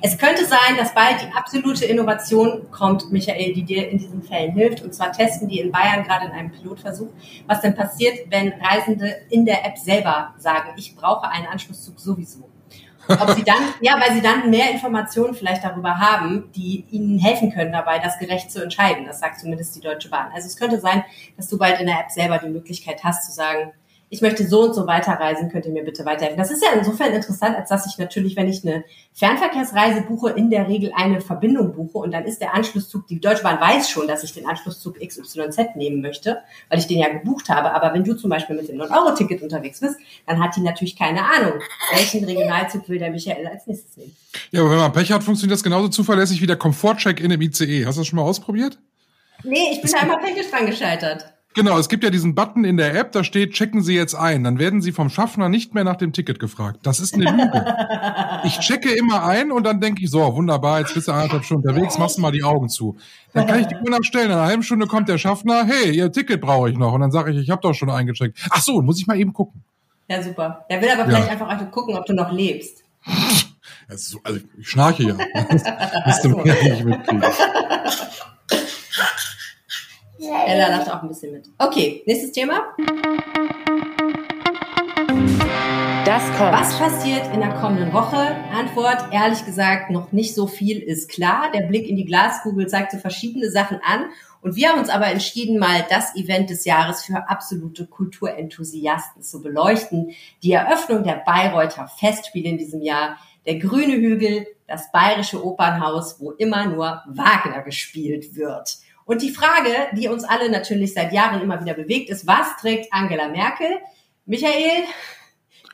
Es 0.00 0.16
könnte 0.16 0.46
sein, 0.46 0.76
dass 0.76 0.94
bald 0.94 1.16
die 1.22 1.32
absolute 1.34 1.84
Innovation 1.84 2.62
kommt, 2.70 3.10
Michael, 3.12 3.52
die 3.52 3.62
dir 3.62 3.88
in 3.88 3.98
diesen 3.98 4.22
Fällen 4.22 4.52
hilft. 4.52 4.82
Und 4.82 4.94
zwar 4.94 5.12
testen 5.12 5.48
die 5.48 5.60
in 5.60 5.70
Bayern 5.70 6.04
gerade 6.04 6.26
in 6.26 6.32
einem 6.32 6.50
Pilotversuch, 6.50 7.10
was 7.46 7.60
denn 7.60 7.74
passiert, 7.74 8.30
wenn 8.30 8.52
Reisende 8.52 9.14
in 9.30 9.44
der 9.44 9.64
App 9.66 9.78
selber 9.78 10.34
sagen, 10.38 10.70
ich 10.76 10.96
brauche 10.96 11.28
einen 11.28 11.46
Anschlusszug 11.46 11.98
sowieso. 11.98 12.48
Ob 13.08 13.30
sie 13.30 13.44
dann, 13.44 13.62
ja, 13.80 14.00
weil 14.00 14.14
sie 14.14 14.22
dann 14.22 14.50
mehr 14.50 14.70
Informationen 14.70 15.34
vielleicht 15.34 15.64
darüber 15.64 15.98
haben, 15.98 16.50
die 16.54 16.84
ihnen 16.90 17.18
helfen 17.18 17.52
können 17.52 17.72
dabei, 17.72 17.98
das 17.98 18.18
gerecht 18.18 18.50
zu 18.50 18.62
entscheiden. 18.62 19.06
Das 19.06 19.20
sagt 19.20 19.40
zumindest 19.40 19.74
die 19.76 19.80
Deutsche 19.80 20.08
Bahn. 20.08 20.30
Also 20.34 20.46
es 20.46 20.56
könnte 20.56 20.80
sein, 20.80 21.04
dass 21.36 21.48
du 21.48 21.58
bald 21.58 21.80
in 21.80 21.86
der 21.86 22.00
App 22.00 22.10
selber 22.10 22.38
die 22.38 22.48
Möglichkeit 22.48 23.02
hast 23.04 23.26
zu 23.26 23.32
sagen, 23.32 23.72
ich 24.12 24.20
möchte 24.20 24.46
so 24.46 24.64
und 24.64 24.74
so 24.74 24.86
weiterreisen, 24.86 25.50
könnt 25.50 25.64
ihr 25.64 25.72
mir 25.72 25.84
bitte 25.84 26.04
weiterhelfen. 26.04 26.36
Das 26.36 26.50
ist 26.50 26.62
ja 26.62 26.78
insofern 26.78 27.14
interessant, 27.14 27.56
als 27.56 27.70
dass 27.70 27.86
ich 27.86 27.96
natürlich, 27.96 28.36
wenn 28.36 28.46
ich 28.46 28.62
eine 28.62 28.84
Fernverkehrsreise 29.14 30.02
buche, 30.02 30.28
in 30.32 30.50
der 30.50 30.68
Regel 30.68 30.92
eine 30.94 31.22
Verbindung 31.22 31.72
buche 31.72 31.96
und 31.96 32.12
dann 32.12 32.26
ist 32.26 32.42
der 32.42 32.52
Anschlusszug, 32.52 33.06
die 33.06 33.20
Deutsche 33.20 33.42
Bahn 33.42 33.58
weiß 33.58 33.88
schon, 33.88 34.06
dass 34.06 34.22
ich 34.22 34.34
den 34.34 34.46
Anschlusszug 34.46 35.00
XYZ 35.00 35.76
nehmen 35.76 36.02
möchte, 36.02 36.42
weil 36.68 36.78
ich 36.78 36.86
den 36.86 36.98
ja 36.98 37.08
gebucht 37.08 37.48
habe. 37.48 37.72
Aber 37.72 37.94
wenn 37.94 38.04
du 38.04 38.12
zum 38.12 38.28
Beispiel 38.28 38.54
mit 38.54 38.68
dem 38.68 38.78
9-Euro-Ticket 38.78 39.40
unterwegs 39.40 39.80
bist, 39.80 39.96
dann 40.26 40.44
hat 40.44 40.56
die 40.56 40.60
natürlich 40.60 40.94
keine 40.94 41.24
Ahnung, 41.24 41.54
welchen 41.94 42.22
Regionalzug 42.26 42.90
will 42.90 42.98
der 42.98 43.10
Michael 43.10 43.46
als 43.46 43.66
nächstes 43.66 43.96
nehmen. 43.96 44.14
Ja, 44.50 44.60
aber 44.60 44.72
wenn 44.72 44.78
man 44.78 44.92
Pech 44.92 45.10
hat, 45.10 45.24
funktioniert 45.24 45.56
das 45.56 45.64
genauso 45.64 45.88
zuverlässig 45.88 46.42
wie 46.42 46.46
der 46.46 46.56
Komfortcheck 46.56 47.18
in 47.18 47.30
dem 47.30 47.40
ICE. 47.40 47.86
Hast 47.86 47.96
du 47.96 48.02
das 48.02 48.08
schon 48.08 48.18
mal 48.18 48.26
ausprobiert? 48.26 48.78
Nee, 49.42 49.70
ich 49.72 49.80
bin 49.80 49.90
da 49.90 50.00
immer 50.02 50.20
technisch 50.20 50.50
dran 50.50 50.66
gescheitert. 50.66 51.31
Genau, 51.54 51.78
es 51.78 51.88
gibt 51.88 52.02
ja 52.02 52.10
diesen 52.10 52.34
Button 52.34 52.64
in 52.64 52.76
der 52.76 52.94
App, 52.94 53.12
da 53.12 53.24
steht, 53.24 53.52
checken 53.52 53.82
Sie 53.82 53.94
jetzt 53.94 54.14
ein. 54.14 54.44
Dann 54.44 54.58
werden 54.58 54.80
Sie 54.80 54.92
vom 54.92 55.10
Schaffner 55.10 55.48
nicht 55.48 55.74
mehr 55.74 55.84
nach 55.84 55.96
dem 55.96 56.12
Ticket 56.12 56.38
gefragt. 56.38 56.80
Das 56.82 56.98
ist 56.98 57.14
eine 57.14 57.24
Lüge. 57.24 57.76
ich 58.44 58.58
checke 58.60 58.90
immer 58.90 59.24
ein 59.24 59.52
und 59.52 59.64
dann 59.64 59.80
denke 59.80 60.02
ich, 60.02 60.10
so, 60.10 60.34
wunderbar, 60.34 60.80
jetzt 60.80 60.94
bist 60.94 61.08
du 61.08 61.12
eineinhalb 61.12 61.44
Stunden 61.44 61.68
unterwegs, 61.68 61.98
machst 61.98 62.16
du 62.16 62.22
mal 62.22 62.32
die 62.32 62.42
Augen 62.42 62.68
zu. 62.68 62.96
Dann 63.34 63.46
kann 63.46 63.60
ich 63.60 63.66
die 63.66 63.76
Uhr 63.76 63.90
nachstellen. 63.90 64.26
In 64.26 64.32
einer 64.32 64.46
halben 64.46 64.62
Stunde 64.62 64.86
kommt 64.86 65.08
der 65.08 65.18
Schaffner, 65.18 65.64
hey, 65.64 65.94
Ihr 65.94 66.10
Ticket 66.10 66.40
brauche 66.40 66.70
ich 66.70 66.78
noch. 66.78 66.92
Und 66.92 67.00
dann 67.00 67.10
sage 67.10 67.32
ich, 67.32 67.38
ich 67.38 67.50
habe 67.50 67.60
doch 67.60 67.74
schon 67.74 67.90
eingecheckt. 67.90 68.38
Ach 68.50 68.62
so, 68.62 68.80
muss 68.80 68.98
ich 68.98 69.06
mal 69.06 69.18
eben 69.18 69.32
gucken. 69.32 69.62
Ja, 70.08 70.22
super. 70.22 70.64
Der 70.70 70.80
will 70.80 70.90
aber 70.90 71.04
vielleicht 71.04 71.26
ja. 71.26 71.46
einfach 71.46 71.70
gucken, 71.70 71.96
ob 71.96 72.06
du 72.06 72.12
noch 72.14 72.32
lebst. 72.32 72.82
Also, 73.88 74.18
also 74.24 74.40
ich 74.58 74.68
schnarche 74.68 75.02
ja. 75.02 75.14
Das 75.34 76.06
müsste 76.06 76.28
man 76.30 76.46
ja 76.46 76.54
nicht 76.54 76.84
mitkriegen. 76.84 77.22
Ella 80.30 80.68
lacht 80.68 80.90
auch 80.90 81.02
ein 81.02 81.08
bisschen 81.08 81.32
mit. 81.32 81.48
Okay, 81.58 82.02
nächstes 82.06 82.32
Thema. 82.32 82.74
Das 86.04 86.22
kommt. 86.36 86.52
Was 86.52 86.78
passiert 86.78 87.32
in 87.32 87.40
der 87.40 87.54
kommenden 87.54 87.92
Woche? 87.92 88.16
Antwort, 88.16 89.12
ehrlich 89.12 89.44
gesagt, 89.44 89.90
noch 89.90 90.12
nicht 90.12 90.34
so 90.34 90.46
viel 90.46 90.78
ist 90.78 91.10
klar. 91.10 91.50
Der 91.52 91.62
Blick 91.62 91.88
in 91.88 91.96
die 91.96 92.04
Glaskugel 92.04 92.66
zeigt 92.66 92.92
so 92.92 92.98
verschiedene 92.98 93.50
Sachen 93.50 93.80
an. 93.82 94.10
Und 94.40 94.56
wir 94.56 94.68
haben 94.68 94.80
uns 94.80 94.88
aber 94.88 95.06
entschieden, 95.06 95.58
mal 95.58 95.86
das 95.88 96.14
Event 96.16 96.50
des 96.50 96.64
Jahres 96.64 97.04
für 97.04 97.28
absolute 97.28 97.86
Kulturenthusiasten 97.86 99.22
zu 99.22 99.40
beleuchten. 99.40 100.10
Die 100.42 100.52
Eröffnung 100.52 101.04
der 101.04 101.22
Bayreuther 101.24 101.86
Festspiele 101.86 102.48
in 102.48 102.58
diesem 102.58 102.82
Jahr, 102.82 103.16
der 103.46 103.56
grüne 103.56 103.94
Hügel, 103.94 104.46
das 104.66 104.90
bayerische 104.90 105.44
Opernhaus, 105.44 106.20
wo 106.20 106.32
immer 106.32 106.66
nur 106.66 107.02
Wagner 107.06 107.62
gespielt 107.62 108.34
wird. 108.34 108.78
Und 109.04 109.22
die 109.22 109.30
Frage, 109.30 109.70
die 109.96 110.08
uns 110.08 110.24
alle 110.24 110.50
natürlich 110.50 110.94
seit 110.94 111.12
Jahren 111.12 111.40
immer 111.40 111.60
wieder 111.60 111.74
bewegt, 111.74 112.10
ist, 112.10 112.26
was 112.26 112.56
trägt 112.60 112.92
Angela 112.92 113.28
Merkel? 113.28 113.78
Michael? 114.26 114.84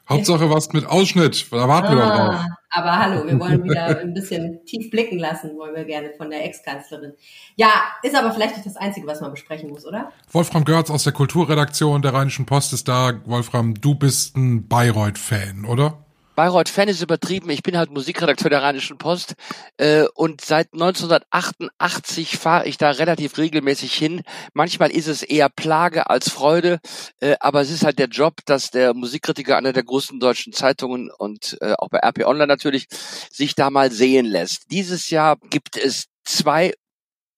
Hauptsache 0.09 0.49
was 0.49 0.73
mit 0.73 0.87
Ausschnitt, 0.87 1.47
da 1.51 1.69
warten 1.69 1.89
ah, 1.89 1.91
wir 1.91 1.97
doch 1.97 2.17
drauf. 2.17 2.45
Aber 2.71 2.99
hallo, 2.99 3.27
wir 3.27 3.39
wollen 3.39 3.63
wieder 3.69 4.01
ein 4.01 4.15
bisschen 4.15 4.65
tief 4.65 4.91
blicken 4.91 5.19
lassen, 5.19 5.57
wollen 5.59 5.75
wir 5.75 5.85
gerne 5.85 6.13
von 6.17 6.31
der 6.31 6.45
Ex-Kanzlerin. 6.47 7.13
Ja, 7.57 7.69
ist 8.03 8.17
aber 8.17 8.33
vielleicht 8.33 8.57
nicht 8.57 8.67
das 8.67 8.77
Einzige, 8.77 9.07
was 9.07 9.21
man 9.21 9.31
besprechen 9.31 9.69
muss, 9.69 9.85
oder? 9.85 10.11
Wolfram 10.33 10.65
Görz 10.65 10.91
aus 10.91 11.05
der 11.05 11.13
Kulturredaktion 11.13 12.01
der 12.01 12.15
Rheinischen 12.15 12.47
Post 12.47 12.73
ist 12.73 12.89
da. 12.89 13.21
Wolfram, 13.27 13.75
du 13.75 13.95
bist 13.95 14.37
ein 14.37 14.67
Bayreuth-Fan, 14.67 15.67
oder? 15.67 15.99
Bayreuth-Fan 16.39 16.87
ist 16.87 17.03
übertrieben. 17.03 17.51
Ich 17.51 17.65
bin 17.65 17.77
halt 17.77 17.91
Musikredakteur 17.91 18.49
der 18.49 18.63
Rheinischen 18.63 18.97
Post 18.97 19.35
äh, 19.77 20.05
und 20.15 20.41
seit 20.41 20.73
1988 20.73 22.39
fahre 22.39 22.69
ich 22.69 22.79
da 22.79 22.93
relativ 22.93 23.39
regelmäßig 23.39 23.93
hin. 23.93 24.23
Manchmal 24.55 24.93
ist 24.93 25.09
es 25.09 25.25
eher 25.25 25.49
Plage 25.49 26.09
als 26.09 26.31
Freude, 26.31 26.79
äh, 27.19 27.35
aber 27.41 27.61
es 27.61 27.73
ist 27.73 27.83
halt 27.83 27.99
der 27.99 28.07
Job, 28.07 28.35
dass 28.47 28.71
der 28.71 28.95
Musikkritiker 28.95 29.57
einer 29.57 29.73
der 29.73 29.83
großen 29.83 30.21
deutschen 30.21 30.53
Zeitungen 30.53 31.11
und 31.11 31.59
äh, 31.61 31.73
auch 31.77 31.89
bei 31.89 31.99
RP 31.99 32.25
Online 32.25 32.47
natürlich 32.47 32.87
sich 33.33 33.57
da 33.57 33.71
mal 33.71 33.91
sehen 33.91 34.25
lässt. 34.25 34.71
Dieses 34.71 35.11
Jahr 35.11 35.39
gibt 35.51 35.77
es 35.77 36.07
zwei 36.23 36.73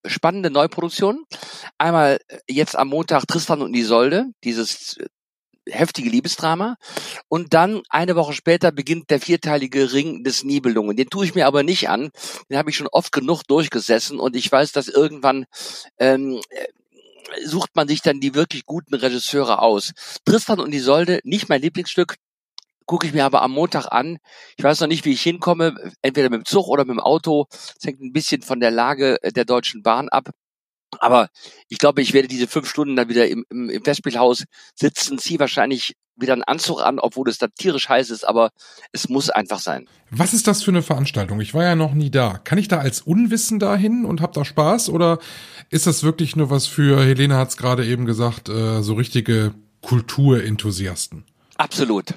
spannende 0.05 0.51
Neuproduktionen. 0.51 1.25
Einmal 1.79 2.19
jetzt 2.47 2.77
am 2.77 2.89
Montag 2.89 3.27
Tristan 3.27 3.63
und 3.63 3.73
Isolde, 3.73 4.27
dieses 4.45 4.99
heftige 5.71 6.11
Liebesdrama. 6.11 6.77
Und 7.29 7.55
dann 7.55 7.83
eine 7.89 8.17
Woche 8.17 8.33
später 8.33 8.73
beginnt 8.73 9.11
der 9.11 9.21
vierteilige 9.21 9.93
Ring 9.93 10.25
des 10.25 10.45
Nibelungen. 10.45 10.97
Den 10.97 11.11
tue 11.11 11.25
ich 11.25 11.35
mir 11.35 11.47
aber 11.47 11.63
nicht 11.63 11.89
an. 11.89 12.11
Den 12.49 12.59
habe 12.59 12.71
ich 12.71 12.77
schon 12.77 12.89
oft 12.89 13.13
genug 13.13 13.43
durchgesessen 13.45 14.19
und 14.19 14.37
ich 14.37 14.51
weiß, 14.51 14.73
dass 14.73 14.89
irgendwann 14.89 15.47
ähm, 15.99 16.41
äh, 16.51 16.67
sucht 17.45 17.75
man 17.75 17.89
sich 17.89 18.03
dann 18.03 18.21
die 18.21 18.35
wirklich 18.35 18.67
guten 18.67 18.95
Regisseure 18.95 19.63
aus. 19.63 19.93
Tristan 20.25 20.61
und 20.61 20.75
Isolde, 20.75 21.21
nicht 21.25 21.49
mein 21.49 21.63
Lieblingsstück, 21.63 22.17
gucke 22.87 23.07
ich 23.07 23.13
mir 23.13 23.25
aber 23.25 23.43
am 23.43 23.53
Montag 23.53 23.87
an. 23.87 24.19
Ich 24.57 24.65
weiß 24.65 24.81
noch 24.81 24.89
nicht, 24.89 25.05
wie 25.05 25.13
ich 25.13 25.23
hinkomme, 25.23 25.77
entweder 26.03 26.29
mit 26.29 26.41
dem 26.41 26.45
Zug 26.45 26.67
oder 26.67 26.85
mit 26.85 26.97
dem 26.97 27.01
Auto. 27.01 27.47
Das 27.51 27.85
hängt 27.85 28.01
ein 28.01 28.13
bisschen 28.13 28.43
von 28.43 28.59
der 28.59 28.73
Lage 28.73 29.19
der 29.23 29.45
Deutschen 29.45 29.83
Bahn 29.83 30.09
ab. 30.09 30.31
Aber 30.99 31.29
ich 31.69 31.79
glaube, 31.79 32.03
ich 32.03 32.13
werde 32.13 32.29
diese 32.29 32.49
fünf 32.49 32.69
Stunden 32.69 32.97
dann 32.97 33.09
wieder 33.09 33.29
im, 33.29 33.45
im, 33.51 33.71
im 33.71 33.85
Festspielhaus 33.85 34.45
sitzen, 34.75 35.19
ziehe 35.19 35.39
wahrscheinlich 35.39 35.95
wieder 36.17 36.33
einen 36.35 36.43
Anzug 36.43 36.83
an, 36.83 36.99
obwohl 36.99 37.29
es 37.29 37.39
da 37.39 37.47
tierisch 37.47 37.89
heiß 37.89 38.11
ist, 38.11 38.29
aber 38.29 38.51
es 38.93 39.09
muss 39.09 39.31
einfach 39.31 39.59
sein. 39.59 39.89
Was 40.11 40.35
ist 40.35 40.47
das 40.47 40.63
für 40.63 40.71
eine 40.71 40.83
Veranstaltung? 40.83 41.41
Ich 41.41 41.55
war 41.55 41.65
ja 41.65 41.75
noch 41.75 41.95
nie 41.95 42.11
da. 42.11 42.39
Kann 42.39 42.59
ich 42.59 42.69
da 42.69 42.79
als 42.79 43.01
Unwissender 43.01 43.75
hin 43.77 44.05
und 44.05 44.21
hab 44.21 44.33
da 44.33 44.45
Spaß 44.45 44.91
oder 44.91 45.19
ist 45.71 45.87
das 45.87 46.03
wirklich 46.03 46.37
nur 46.37 46.51
was 46.51 46.67
für, 46.67 47.03
Helene 47.03 47.37
hat 47.37 47.49
es 47.49 47.57
gerade 47.57 47.87
eben 47.87 48.05
gesagt, 48.05 48.49
äh, 48.49 48.83
so 48.83 48.95
richtige 48.95 49.55
Kulturenthusiasten? 49.81 51.25
Absolut 51.57 52.15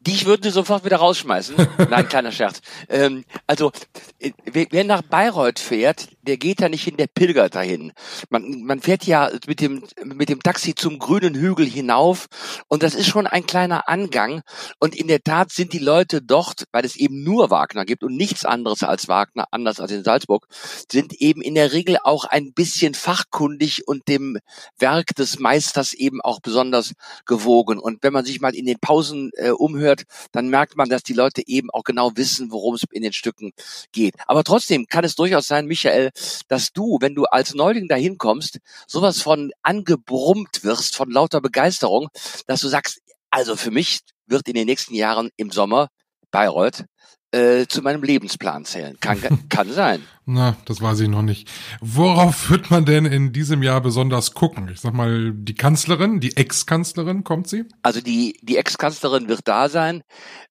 Dich 0.00 0.24
würden 0.24 0.42
sie 0.42 0.50
sofort 0.50 0.86
wieder 0.86 0.96
rausschmeißen. 0.96 1.56
Nein, 1.90 2.08
kleiner 2.08 2.32
Scherz. 2.32 2.62
Ähm, 2.88 3.24
also, 3.46 3.70
äh, 4.18 4.32
wer 4.46 4.84
nach 4.84 5.02
Bayreuth 5.02 5.58
fährt, 5.58 6.08
der 6.22 6.38
geht 6.38 6.62
da 6.62 6.70
nicht 6.70 6.84
hin, 6.84 6.96
der 6.96 7.06
pilgert 7.06 7.54
dahin. 7.54 7.92
Man, 8.30 8.62
man 8.64 8.80
fährt 8.80 9.04
ja 9.04 9.30
mit 9.46 9.60
dem, 9.60 9.82
mit 10.04 10.30
dem 10.30 10.42
Taxi 10.42 10.74
zum 10.74 10.98
grünen 10.98 11.34
Hügel 11.34 11.66
hinauf 11.66 12.28
und 12.68 12.82
das 12.82 12.94
ist 12.94 13.08
schon 13.08 13.26
ein 13.26 13.46
kleiner 13.46 13.88
Angang. 13.88 14.42
Und 14.78 14.94
in 14.94 15.06
der 15.06 15.22
Tat 15.22 15.52
sind 15.52 15.74
die 15.74 15.78
Leute 15.78 16.22
dort, 16.22 16.64
weil 16.72 16.84
es 16.86 16.96
eben 16.96 17.22
nur 17.22 17.50
Wagner 17.50 17.84
gibt 17.84 18.02
und 18.02 18.16
nichts 18.16 18.46
anderes 18.46 18.82
als 18.82 19.08
Wagner, 19.08 19.48
anders 19.50 19.80
als 19.80 19.92
in 19.92 20.04
Salzburg, 20.04 20.46
sind 20.90 21.12
eben 21.14 21.42
in 21.42 21.54
der 21.54 21.72
Regel 21.72 21.98
auch 22.02 22.24
ein 22.24 22.52
bisschen 22.54 22.94
fachkundig 22.94 23.86
und 23.86 24.08
dem 24.08 24.38
Werk 24.78 25.14
des 25.14 25.38
Meisters 25.38 25.92
eben 25.92 26.22
auch 26.22 26.40
besonders 26.40 26.94
gewogen. 27.26 27.78
Und 27.78 28.02
wenn 28.02 28.14
man 28.14 28.24
sich 28.24 28.40
mal 28.40 28.54
in 28.54 28.66
den 28.66 28.78
Pausen 28.78 29.30
äh, 29.34 29.50
umhört, 29.50 29.89
hört, 29.90 30.04
dann 30.32 30.48
merkt 30.48 30.76
man, 30.76 30.88
dass 30.88 31.02
die 31.02 31.12
Leute 31.12 31.42
eben 31.46 31.70
auch 31.70 31.84
genau 31.84 32.12
wissen, 32.16 32.50
worum 32.50 32.74
es 32.74 32.84
in 32.90 33.02
den 33.02 33.12
Stücken 33.12 33.52
geht. 33.92 34.14
Aber 34.26 34.44
trotzdem 34.44 34.86
kann 34.86 35.04
es 35.04 35.14
durchaus 35.14 35.46
sein, 35.46 35.66
Michael, 35.66 36.10
dass 36.48 36.72
du, 36.72 36.98
wenn 37.00 37.14
du 37.14 37.24
als 37.24 37.54
Neuling 37.54 37.88
dahin 37.88 38.18
kommst, 38.18 38.58
sowas 38.86 39.20
von 39.20 39.52
angebrummt 39.62 40.64
wirst 40.64 40.96
von 40.96 41.10
lauter 41.10 41.40
Begeisterung, 41.40 42.08
dass 42.46 42.60
du 42.60 42.68
sagst, 42.68 43.00
also 43.30 43.56
für 43.56 43.70
mich 43.70 44.00
wird 44.26 44.48
in 44.48 44.54
den 44.54 44.66
nächsten 44.66 44.94
Jahren 44.94 45.30
im 45.36 45.50
Sommer 45.50 45.88
Bayreuth 46.30 46.84
äh, 47.32 47.66
zu 47.66 47.82
meinem 47.82 48.02
Lebensplan 48.02 48.64
zählen. 48.64 48.96
Kann, 49.00 49.20
kann 49.48 49.70
sein. 49.72 50.02
Na, 50.32 50.56
das 50.64 50.80
weiß 50.80 51.00
ich 51.00 51.08
noch 51.08 51.22
nicht. 51.22 51.48
Worauf 51.80 52.50
wird 52.50 52.70
man 52.70 52.84
denn 52.84 53.04
in 53.04 53.32
diesem 53.32 53.64
Jahr 53.64 53.80
besonders 53.80 54.32
gucken? 54.32 54.68
Ich 54.72 54.80
sag 54.80 54.94
mal, 54.94 55.32
die 55.34 55.54
Kanzlerin, 55.54 56.20
die 56.20 56.36
Ex-Kanzlerin, 56.36 57.24
kommt 57.24 57.48
sie? 57.48 57.64
Also 57.82 58.00
die, 58.00 58.38
die 58.42 58.56
Ex-Kanzlerin 58.56 59.28
wird 59.28 59.48
da 59.48 59.68
sein. 59.68 60.02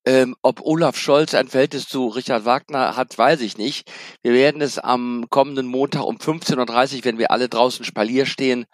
Ähm, 0.05 0.35
ob 0.41 0.61
Olaf 0.61 0.97
Scholz 0.97 1.33
ein 1.33 1.47
Verhältnis 1.47 1.87
zu 1.87 2.07
Richard 2.07 2.43
Wagner 2.43 2.97
hat, 2.97 3.17
weiß 3.17 3.41
ich 3.41 3.57
nicht. 3.57 3.89
Wir 4.21 4.33
werden 4.33 4.61
es 4.61 4.79
am 4.79 5.27
kommenden 5.29 5.67
Montag 5.67 6.03
um 6.03 6.17
15.30 6.17 6.97
Uhr, 6.97 7.05
wenn 7.05 7.17
wir 7.17 7.31
alle 7.31 7.47
draußen 7.47 7.85
Spalier 7.85 8.25
stehen, 8.25 8.65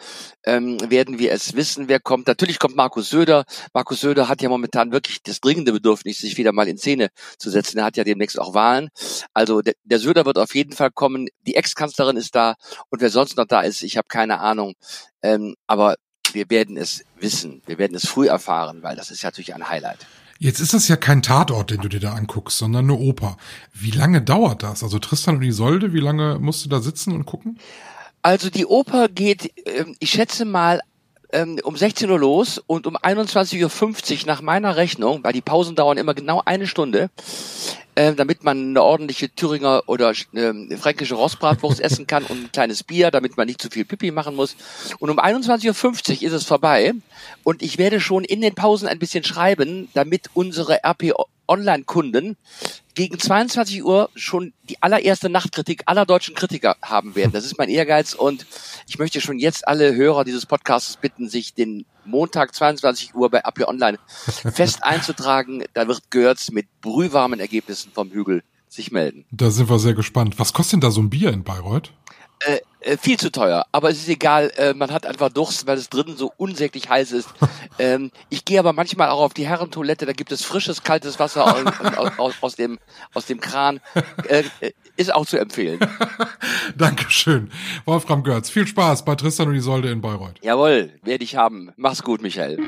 ähm, 0.46 0.78
werden 0.90 1.20
wir 1.20 1.32
es 1.32 1.56
wissen, 1.56 1.88
wer 1.88 2.00
kommt. 2.00 2.28
Natürlich 2.28 2.58
kommt 2.58 2.76
Markus 2.76 3.10
Söder. 3.10 3.46
Markus 3.74 4.02
Söder 4.02 4.28
hat 4.28 4.42
ja 4.42 4.50
momentan 4.50 4.92
wirklich 4.92 5.22
das 5.22 5.40
dringende 5.40 5.74
Bedürfnis, 5.74 6.20
sich 6.20 6.38
wieder 6.38 6.52
mal 6.52 6.68
in 6.68 6.78
Szene 6.78 7.10
zu 7.38 7.50
setzen. 7.50 7.78
Er 7.80 7.86
hat 7.86 7.95
ja 7.98 8.04
demnächst 8.04 8.40
auch 8.40 8.54
Wahlen. 8.54 8.90
Also 9.34 9.62
der, 9.62 9.74
der 9.84 10.00
Söder 10.00 10.26
wird 10.26 10.38
auf 10.38 10.56
jeden 10.56 10.74
Fall 10.74 10.92
kommen. 10.92 11.28
Die 11.46 11.56
Ex-Kanzlerin 11.56 12.18
ist 12.18 12.36
da 12.36 12.56
und 12.90 13.02
wer 13.02 13.10
sonst 13.10 13.38
noch 13.38 13.46
da 13.46 13.62
ist, 13.62 13.84
ich 13.84 13.98
habe 13.98 14.08
keine 14.08 14.40
Ahnung. 14.40 14.74
Ähm, 15.22 15.56
aber 15.68 15.96
wir 16.34 16.50
werden 16.50 16.78
es 16.78 17.04
wissen. 17.20 17.62
Wir 17.66 17.78
werden 17.78 17.96
es 17.96 18.08
früh 18.08 18.28
erfahren, 18.28 18.84
weil 18.84 18.96
das 18.96 19.12
ist 19.12 19.22
ja 19.22 19.30
natürlich 19.30 19.56
ein 19.56 19.70
Highlight. 19.70 20.06
Jetzt 20.38 20.60
ist 20.60 20.74
das 20.74 20.88
ja 20.90 20.98
kein 20.98 21.22
Tatort, 21.22 21.72
den 21.72 21.82
du 21.82 21.88
dir 21.88 22.02
da 22.02 22.14
anguckst, 22.14 22.58
sondern 22.58 22.86
eine 22.86 23.00
Oper. 23.00 23.38
Wie 23.74 23.92
lange 23.92 24.22
dauert 24.22 24.64
das? 24.64 24.84
Also 24.84 25.00
Tristan 25.00 25.38
und 25.38 25.44
Isolde, 25.44 25.94
wie 25.94 26.02
lange 26.02 26.40
musst 26.40 26.66
du 26.66 26.70
da 26.70 26.82
sitzen 26.82 27.14
und 27.14 27.26
gucken? 27.26 27.58
Also 28.22 28.50
die 28.50 28.66
Oper 28.66 29.08
geht, 29.08 29.52
ähm, 29.66 29.96
ich 30.00 30.10
schätze 30.10 30.44
mal, 30.44 30.82
ähm, 31.32 31.60
um 31.64 31.76
16 31.76 32.10
Uhr 32.10 32.20
los 32.20 32.62
und 32.66 32.88
um 32.88 32.98
21.50 32.98 34.22
Uhr 34.22 34.28
nach 34.28 34.42
meiner 34.42 34.76
Rechnung, 34.76 35.24
weil 35.24 35.34
die 35.34 35.42
Pausen 35.42 35.76
dauern 35.76 35.98
immer 35.98 36.14
genau 36.14 36.42
eine 36.46 36.68
Stunde, 36.68 37.10
äh, 37.96 38.14
damit 38.14 38.44
man 38.44 38.70
eine 38.70 38.84
ordentliche 38.84 39.34
Thüringer 39.34 39.84
oder 39.88 40.12
äh, 40.34 40.78
fränkische 40.78 41.16
Rostbratwurst 41.16 41.80
essen 41.82 42.08
kann 42.08 42.24
und 42.26 42.46
ein 42.46 42.52
kleines 42.52 42.84
Bier, 42.84 43.12
damit 43.12 43.38
man 43.38 43.48
nicht 43.48 43.62
zu 43.62 43.70
viel 43.70 43.86
Pipi 43.86 44.12
machen 44.12 44.36
muss. 44.36 44.56
Und 45.00 45.10
um 45.10 45.20
21.50 45.20 46.18
Uhr 46.18 46.24
ist 46.24 46.34
es 46.34 46.44
vorbei 46.44 46.94
und 47.44 47.62
ich 47.62 47.78
werde 47.78 48.00
schon 48.00 48.24
in 48.24 48.42
den 48.42 48.54
Pausen 48.54 48.88
ein 48.88 49.00
bisschen 49.00 49.24
schreiben, 49.24 49.90
damit 49.94 50.30
unsere 50.34 50.84
RP 50.84 51.14
Online-Kunden 51.48 52.38
gegen 52.96 53.20
22 53.20 53.84
Uhr 53.84 54.10
schon 54.16 54.54
die 54.64 54.82
allererste 54.82 55.30
Nachtkritik 55.30 55.84
aller 55.86 56.06
deutschen 56.06 56.34
Kritiker 56.34 56.78
haben 56.82 57.16
werden. 57.16 57.32
Das 57.32 57.46
ist 57.46 57.58
mein 57.58 57.70
Ehrgeiz 57.70 58.14
und 58.14 58.48
ich 58.88 58.98
möchte 58.98 59.22
schon 59.22 59.38
jetzt 59.38 59.68
alle 59.68 59.94
Hörer 59.94 60.24
dieses 60.24 60.46
Podcasts 60.46 60.98
bitten, 60.98 61.30
sich 61.30 61.54
den 61.54 61.86
Montag 62.06 62.56
22 62.56 63.14
Uhr 63.14 63.30
bei 63.30 63.44
AP 63.44 63.68
Online 63.68 64.00
fest 64.54 64.80
einzutragen. 64.84 65.66
Da 65.74 65.88
wird 65.88 66.10
Görz 66.10 66.52
mit 66.52 66.68
brühwarmen 66.82 67.40
Ergebnissen 67.40 67.92
vom 67.94 68.12
Hügel 68.12 68.44
sich 68.70 68.92
melden. 68.92 69.26
Da 69.32 69.52
sind 69.52 69.70
wir 69.70 69.80
sehr 69.80 69.94
gespannt. 69.94 70.40
Was 70.40 70.54
kostet 70.54 70.74
denn 70.74 70.82
da 70.82 70.92
so 70.92 71.02
ein 71.02 71.10
Bier 71.10 71.32
in 71.32 71.44
Bayreuth? 71.44 71.92
Äh, 72.40 72.60
äh, 72.82 72.98
viel 72.98 73.18
zu 73.18 73.32
teuer, 73.32 73.66
aber 73.72 73.90
es 73.90 73.98
ist 73.98 74.10
egal, 74.10 74.52
äh, 74.58 74.76
man 74.76 74.92
hat 74.92 75.08
einfach 75.08 75.30
Durst, 75.30 75.66
weil 75.66 75.78
es 75.78 75.90
drinnen 75.90 76.18
so 76.18 76.32
unsäglich 76.38 76.88
heiß 76.88 77.14
ist. 77.14 77.30
ähm, 77.80 78.12
ich 78.30 78.46
gehe 78.46 78.60
aber 78.60 78.74
manchmal 78.74 79.10
auch 79.10 79.22
auf 79.22 79.34
die 79.34 79.48
Herrentoilette, 79.48 80.06
da 80.06 80.14
gibt 80.14 80.32
es 80.32 80.46
frisches, 80.46 80.84
kaltes 80.84 81.20
Wasser 81.20 81.46
aus, 81.46 82.18
aus, 82.18 82.34
aus, 82.42 82.56
dem, 82.56 82.78
aus 83.14 83.26
dem 83.26 83.40
Kran. 83.40 83.80
Äh, 84.28 84.44
äh 84.60 84.72
ist 84.98 85.14
auch 85.14 85.26
zu 85.26 85.38
empfehlen. 85.38 85.80
Dankeschön. 86.78 87.52
Wolfram 87.84 88.24
Görz, 88.24 88.50
viel 88.50 88.66
Spaß 88.66 89.04
bei 89.04 89.16
Tristan 89.16 89.50
und 89.50 89.56
Isolde 89.56 89.90
in 89.90 90.00
Bayreuth. 90.00 90.36
Jawohl, 90.42 90.94
werde 91.04 91.24
ich 91.24 91.36
haben. 91.36 91.74
Mach's 91.76 92.02
gut, 92.02 92.22
Michael. 92.22 92.60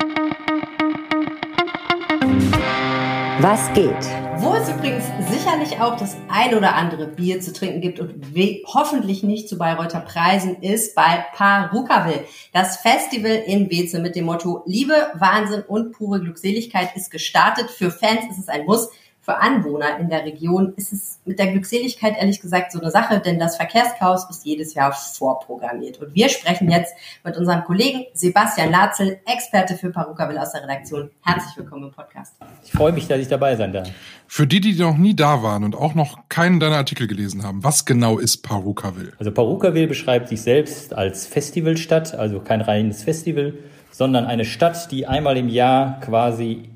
Was 3.40 3.72
geht? 3.72 3.92
Wo 4.38 4.54
es 4.54 4.68
übrigens 4.68 5.04
sicherlich 5.30 5.80
auch 5.80 5.96
das 5.96 6.16
ein 6.28 6.56
oder 6.56 6.74
andere 6.74 7.06
Bier 7.06 7.40
zu 7.40 7.52
trinken 7.52 7.80
gibt 7.80 8.00
und 8.00 8.34
hoffentlich 8.66 9.22
nicht 9.22 9.48
zu 9.48 9.56
Bayreuther 9.56 10.00
Preisen 10.00 10.56
ist 10.60 10.96
bei 10.96 11.24
Parukaville. 11.34 12.24
Das 12.52 12.78
Festival 12.78 13.44
in 13.46 13.70
Weze 13.70 14.00
mit 14.00 14.16
dem 14.16 14.24
Motto 14.24 14.64
Liebe, 14.66 15.12
Wahnsinn 15.14 15.62
und 15.62 15.92
pure 15.92 16.20
Glückseligkeit 16.20 16.96
ist 16.96 17.12
gestartet. 17.12 17.70
Für 17.70 17.92
Fans 17.92 18.24
ist 18.28 18.40
es 18.40 18.48
ein 18.48 18.64
Muss 18.64 18.90
für 19.28 19.42
Anwohner 19.42 19.98
in 19.98 20.08
der 20.08 20.24
Region 20.24 20.72
ist 20.76 20.90
es 20.90 21.20
mit 21.26 21.38
der 21.38 21.48
Glückseligkeit 21.48 22.16
ehrlich 22.18 22.40
gesagt 22.40 22.72
so 22.72 22.80
eine 22.80 22.90
Sache, 22.90 23.20
denn 23.20 23.38
das 23.38 23.56
Verkehrschaos 23.56 24.26
ist 24.30 24.46
jedes 24.46 24.72
Jahr 24.72 24.90
vorprogrammiert. 24.90 26.00
Und 26.00 26.14
wir 26.14 26.30
sprechen 26.30 26.70
jetzt 26.70 26.94
mit 27.22 27.36
unserem 27.36 27.62
Kollegen 27.64 28.06
Sebastian 28.14 28.70
Latzel, 28.70 29.18
Experte 29.26 29.74
für 29.74 29.90
Perukaville 29.90 30.40
aus 30.40 30.52
der 30.52 30.62
Redaktion. 30.62 31.10
Herzlich 31.20 31.58
willkommen 31.58 31.88
im 31.88 31.90
Podcast. 31.90 32.36
Ich 32.64 32.72
freue 32.72 32.92
mich, 32.92 33.06
dass 33.06 33.18
ich 33.18 33.28
dabei 33.28 33.54
sein 33.56 33.70
darf. 33.70 33.90
Für 34.26 34.46
die, 34.46 34.62
die 34.62 34.72
noch 34.80 34.96
nie 34.96 35.14
da 35.14 35.42
waren 35.42 35.62
und 35.62 35.76
auch 35.76 35.94
noch 35.94 36.20
keinen 36.30 36.58
deiner 36.58 36.76
Artikel 36.76 37.06
gelesen 37.06 37.42
haben, 37.42 37.62
was 37.62 37.84
genau 37.84 38.18
ist 38.18 38.38
Perukaville? 38.38 39.12
Also 39.18 39.30
Perukaville 39.30 39.88
beschreibt 39.88 40.30
sich 40.30 40.40
selbst 40.40 40.94
als 40.94 41.26
Festivalstadt, 41.26 42.14
also 42.14 42.40
kein 42.40 42.62
reines 42.62 43.02
Festival, 43.02 43.52
sondern 43.90 44.24
eine 44.24 44.46
Stadt, 44.46 44.90
die 44.90 45.06
einmal 45.06 45.36
im 45.36 45.50
Jahr 45.50 46.00
quasi 46.00 46.70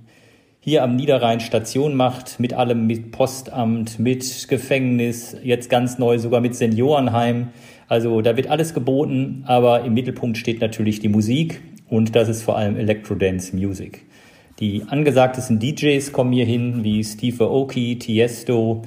hier 0.64 0.84
am 0.84 0.94
Niederrhein 0.94 1.40
Station 1.40 1.96
macht, 1.96 2.38
mit 2.38 2.54
allem, 2.54 2.86
mit 2.86 3.10
Postamt, 3.10 3.98
mit 3.98 4.46
Gefängnis, 4.48 5.36
jetzt 5.42 5.68
ganz 5.68 5.98
neu 5.98 6.20
sogar 6.20 6.40
mit 6.40 6.54
Seniorenheim. 6.54 7.48
Also 7.88 8.20
da 8.20 8.36
wird 8.36 8.46
alles 8.46 8.72
geboten, 8.72 9.42
aber 9.44 9.84
im 9.84 9.92
Mittelpunkt 9.92 10.38
steht 10.38 10.60
natürlich 10.60 11.00
die 11.00 11.08
Musik 11.08 11.60
und 11.88 12.14
das 12.14 12.28
ist 12.28 12.42
vor 12.42 12.56
allem 12.56 12.76
Electro-Dance 12.76 13.56
Music. 13.56 14.06
Die 14.60 14.84
angesagtesten 14.86 15.58
DJs 15.58 16.12
kommen 16.12 16.32
hier 16.32 16.46
hin, 16.46 16.84
wie 16.84 17.02
Steve 17.02 17.42
Aoki, 17.42 17.98
Tiesto 17.98 18.82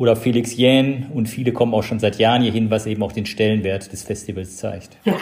oder 0.00 0.16
Felix 0.16 0.56
Jähn 0.56 1.08
und 1.12 1.28
viele 1.28 1.52
kommen 1.52 1.74
auch 1.74 1.82
schon 1.82 1.98
seit 1.98 2.18
Jahren 2.18 2.40
hier 2.40 2.52
hin, 2.52 2.70
was 2.70 2.86
eben 2.86 3.02
auch 3.02 3.12
den 3.12 3.26
Stellenwert 3.26 3.92
des 3.92 4.02
Festivals 4.02 4.56
zeigt. 4.56 4.96
Ja. 5.04 5.12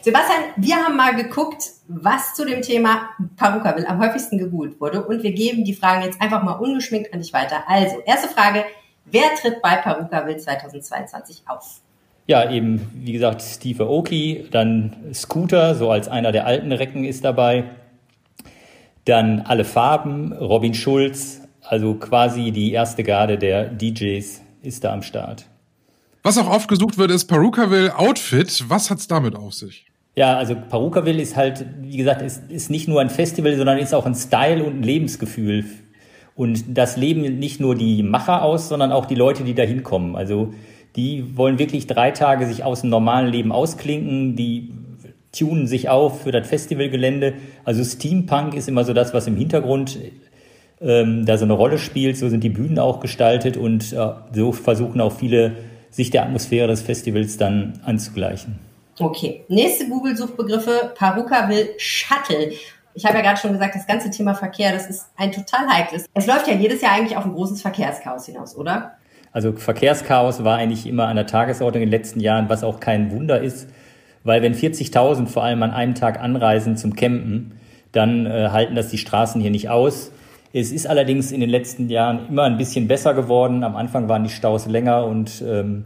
Sebastian, 0.00 0.40
wir 0.56 0.76
haben 0.76 0.96
mal 0.96 1.14
geguckt, 1.14 1.64
was 1.86 2.32
zu 2.32 2.46
dem 2.46 2.62
Thema 2.62 3.10
Perukaville 3.36 3.86
am 3.86 4.00
häufigsten 4.00 4.38
gegoogelt 4.38 4.80
wurde 4.80 5.04
und 5.04 5.22
wir 5.22 5.32
geben 5.32 5.64
die 5.64 5.74
Fragen 5.74 6.02
jetzt 6.02 6.18
einfach 6.22 6.42
mal 6.42 6.54
ungeschminkt 6.54 7.12
an 7.12 7.20
dich 7.20 7.34
weiter. 7.34 7.64
Also, 7.66 7.96
erste 8.06 8.28
Frage, 8.28 8.64
wer 9.04 9.34
tritt 9.38 9.60
bei 9.60 9.76
Perukaville 9.76 10.38
2022 10.38 11.42
auf? 11.46 11.82
Ja, 12.26 12.50
eben, 12.50 12.90
wie 12.94 13.12
gesagt, 13.12 13.42
Steve 13.42 13.84
Aoki, 13.84 14.48
dann 14.50 14.96
Scooter, 15.12 15.74
so 15.74 15.90
als 15.90 16.08
einer 16.08 16.32
der 16.32 16.46
alten 16.46 16.72
Recken 16.72 17.04
ist 17.04 17.22
dabei. 17.22 17.64
Dann 19.04 19.40
alle 19.40 19.66
Farben, 19.66 20.32
Robin 20.32 20.72
Schulz, 20.72 21.41
also 21.62 21.94
quasi 21.94 22.50
die 22.50 22.72
erste 22.72 23.02
Garde 23.02 23.38
der 23.38 23.66
DJs 23.66 24.42
ist 24.62 24.84
da 24.84 24.92
am 24.92 25.02
Start. 25.02 25.46
Was 26.22 26.38
auch 26.38 26.48
oft 26.48 26.68
gesucht 26.68 26.98
wird, 26.98 27.10
ist 27.10 27.24
Perukaville 27.24 27.98
Outfit. 27.98 28.64
Was 28.68 28.90
hat's 28.90 29.08
damit 29.08 29.34
auf 29.34 29.54
sich? 29.54 29.86
Ja, 30.14 30.36
also 30.36 30.54
Perukaville 30.54 31.22
ist 31.22 31.36
halt, 31.36 31.64
wie 31.80 31.96
gesagt, 31.96 32.22
ist, 32.22 32.50
ist 32.50 32.70
nicht 32.70 32.86
nur 32.86 33.00
ein 33.00 33.10
Festival, 33.10 33.56
sondern 33.56 33.78
ist 33.78 33.94
auch 33.94 34.06
ein 34.06 34.14
Style 34.14 34.62
und 34.62 34.80
ein 34.80 34.82
Lebensgefühl. 34.82 35.64
Und 36.34 36.76
das 36.76 36.96
leben 36.96 37.22
nicht 37.38 37.60
nur 37.60 37.74
die 37.74 38.02
Macher 38.02 38.42
aus, 38.42 38.68
sondern 38.68 38.92
auch 38.92 39.06
die 39.06 39.14
Leute, 39.14 39.42
die 39.42 39.54
da 39.54 39.62
hinkommen. 39.62 40.14
Also 40.14 40.52
die 40.96 41.36
wollen 41.36 41.58
wirklich 41.58 41.86
drei 41.86 42.10
Tage 42.10 42.46
sich 42.46 42.62
aus 42.64 42.82
dem 42.82 42.90
normalen 42.90 43.28
Leben 43.28 43.52
ausklinken, 43.52 44.36
die 44.36 44.72
tunen 45.32 45.66
sich 45.66 45.88
auf 45.88 46.22
für 46.22 46.32
das 46.32 46.46
Festivalgelände. 46.46 47.34
Also 47.64 47.82
Steampunk 47.82 48.54
ist 48.54 48.68
immer 48.68 48.84
so 48.84 48.92
das, 48.92 49.14
was 49.14 49.26
im 49.26 49.36
Hintergrund 49.36 49.98
ähm, 50.82 51.24
da 51.26 51.38
so 51.38 51.44
eine 51.44 51.52
Rolle 51.52 51.78
spielt. 51.78 52.16
So 52.16 52.28
sind 52.28 52.44
die 52.44 52.50
Bühnen 52.50 52.78
auch 52.78 53.00
gestaltet 53.00 53.56
und 53.56 53.92
äh, 53.92 54.08
so 54.32 54.52
versuchen 54.52 55.00
auch 55.00 55.12
viele, 55.12 55.52
sich 55.90 56.10
der 56.10 56.24
Atmosphäre 56.24 56.68
des 56.68 56.82
Festivals 56.82 57.36
dann 57.36 57.80
anzugleichen. 57.84 58.58
Okay, 58.98 59.44
nächste 59.48 59.88
Google-Suchbegriffe, 59.88 60.92
Paruka 60.94 61.48
will 61.48 61.70
Shuttle. 61.78 62.52
Ich 62.94 63.04
habe 63.06 63.16
ja 63.16 63.22
gerade 63.22 63.40
schon 63.40 63.52
gesagt, 63.52 63.74
das 63.74 63.86
ganze 63.86 64.10
Thema 64.10 64.34
Verkehr, 64.34 64.72
das 64.72 64.88
ist 64.88 65.06
ein 65.16 65.32
total 65.32 65.66
heikles. 65.68 66.06
Es 66.12 66.26
läuft 66.26 66.46
ja 66.46 66.54
jedes 66.54 66.82
Jahr 66.82 66.92
eigentlich 66.92 67.16
auf 67.16 67.24
ein 67.24 67.32
großes 67.32 67.62
Verkehrschaos 67.62 68.26
hinaus, 68.26 68.56
oder? 68.56 68.92
Also 69.32 69.52
Verkehrschaos 69.52 70.44
war 70.44 70.58
eigentlich 70.58 70.86
immer 70.86 71.08
an 71.08 71.16
der 71.16 71.26
Tagesordnung 71.26 71.82
in 71.82 71.90
den 71.90 71.98
letzten 71.98 72.20
Jahren, 72.20 72.48
was 72.50 72.64
auch 72.64 72.80
kein 72.80 73.10
Wunder 73.10 73.40
ist, 73.40 73.68
weil 74.24 74.42
wenn 74.42 74.54
40.000 74.54 75.26
vor 75.26 75.42
allem 75.42 75.62
an 75.62 75.70
einem 75.70 75.94
Tag 75.94 76.20
anreisen 76.20 76.76
zum 76.76 76.94
Campen, 76.94 77.58
dann 77.92 78.26
äh, 78.26 78.50
halten 78.50 78.74
das 78.74 78.88
die 78.88 78.98
Straßen 78.98 79.40
hier 79.40 79.50
nicht 79.50 79.70
aus. 79.70 80.11
Es 80.52 80.70
ist 80.70 80.86
allerdings 80.86 81.32
in 81.32 81.40
den 81.40 81.48
letzten 81.48 81.88
Jahren 81.88 82.28
immer 82.28 82.42
ein 82.42 82.58
bisschen 82.58 82.86
besser 82.86 83.14
geworden. 83.14 83.64
Am 83.64 83.74
Anfang 83.74 84.08
waren 84.08 84.24
die 84.24 84.30
Staus 84.30 84.66
länger 84.66 85.06
und 85.06 85.42
ähm, 85.46 85.84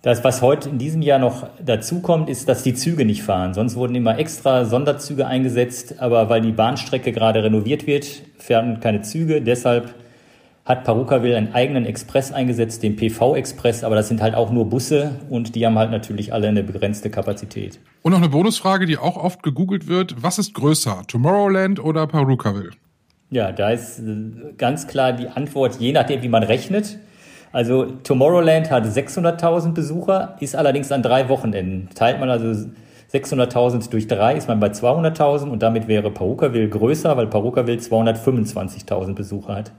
das, 0.00 0.22
was 0.24 0.40
heute 0.40 0.68
in 0.68 0.78
diesem 0.78 1.02
Jahr 1.02 1.18
noch 1.18 1.48
dazu 1.64 2.00
kommt, 2.00 2.30
ist, 2.30 2.48
dass 2.48 2.62
die 2.62 2.74
Züge 2.74 3.04
nicht 3.04 3.22
fahren. 3.22 3.54
Sonst 3.54 3.76
wurden 3.76 3.94
immer 3.94 4.18
extra 4.18 4.64
Sonderzüge 4.64 5.26
eingesetzt, 5.26 5.96
aber 5.98 6.30
weil 6.30 6.40
die 6.40 6.52
Bahnstrecke 6.52 7.12
gerade 7.12 7.42
renoviert 7.42 7.86
wird, 7.86 8.22
fahren 8.38 8.80
keine 8.80 9.02
Züge. 9.02 9.42
Deshalb 9.42 9.94
hat 10.64 10.84
Parukaville 10.84 11.36
einen 11.36 11.54
eigenen 11.54 11.84
Express 11.86 12.32
eingesetzt, 12.32 12.82
den 12.82 12.96
PV-Express, 12.96 13.84
aber 13.84 13.94
das 13.94 14.08
sind 14.08 14.22
halt 14.22 14.34
auch 14.34 14.50
nur 14.50 14.70
Busse 14.70 15.20
und 15.28 15.54
die 15.54 15.66
haben 15.66 15.76
halt 15.76 15.90
natürlich 15.90 16.32
alle 16.32 16.48
eine 16.48 16.62
begrenzte 16.62 17.10
Kapazität. 17.10 17.78
Und 18.02 18.12
noch 18.12 18.18
eine 18.18 18.28
Bonusfrage, 18.28 18.86
die 18.86 18.98
auch 18.98 19.16
oft 19.16 19.42
gegoogelt 19.42 19.86
wird. 19.86 20.22
Was 20.22 20.38
ist 20.38 20.54
größer, 20.54 21.02
Tomorrowland 21.08 21.82
oder 21.82 22.06
Parukaville? 22.06 22.70
Ja, 23.30 23.52
da 23.52 23.70
ist 23.70 23.98
äh, 23.98 24.52
ganz 24.56 24.86
klar 24.86 25.12
die 25.12 25.28
Antwort, 25.28 25.76
je 25.80 25.92
nachdem, 25.92 26.22
wie 26.22 26.28
man 26.28 26.42
rechnet. 26.42 26.98
Also 27.52 27.86
Tomorrowland 27.86 28.70
hat 28.70 28.84
600.000 28.84 29.72
Besucher, 29.72 30.36
ist 30.40 30.54
allerdings 30.54 30.92
an 30.92 31.02
drei 31.02 31.28
Wochenenden. 31.28 31.88
Teilt 31.94 32.20
man 32.20 32.28
also 32.28 32.68
600.000 33.12 33.90
durch 33.90 34.06
drei, 34.06 34.34
ist 34.36 34.48
man 34.48 34.60
bei 34.60 34.68
200.000 34.68 35.48
und 35.48 35.62
damit 35.62 35.88
wäre 35.88 36.10
Parukaville 36.10 36.68
größer, 36.68 37.16
weil 37.16 37.28
Parukaville 37.28 37.78
225.000 37.78 39.14
Besucher 39.14 39.54
hat. 39.54 39.72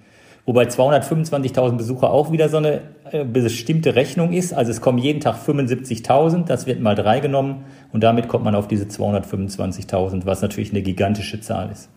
Wobei 0.45 0.63
225.000 0.63 1.75
Besucher 1.75 2.09
auch 2.09 2.31
wieder 2.31 2.47
so 2.47 2.57
eine 2.57 2.81
äh, 3.11 3.25
bestimmte 3.25 3.95
Rechnung 3.95 4.31
ist. 4.31 4.53
Also 4.53 4.71
es 4.71 4.79
kommen 4.79 4.97
jeden 4.97 5.19
Tag 5.19 5.35
75.000, 5.45 6.45
das 6.45 6.65
wird 6.67 6.79
mal 6.79 6.95
drei 6.95 7.19
genommen 7.19 7.65
und 7.91 8.01
damit 8.01 8.29
kommt 8.29 8.45
man 8.45 8.55
auf 8.55 8.67
diese 8.67 8.85
225.000, 8.85 10.25
was 10.25 10.41
natürlich 10.41 10.71
eine 10.71 10.81
gigantische 10.81 11.41
Zahl 11.41 11.69
ist. 11.71 11.89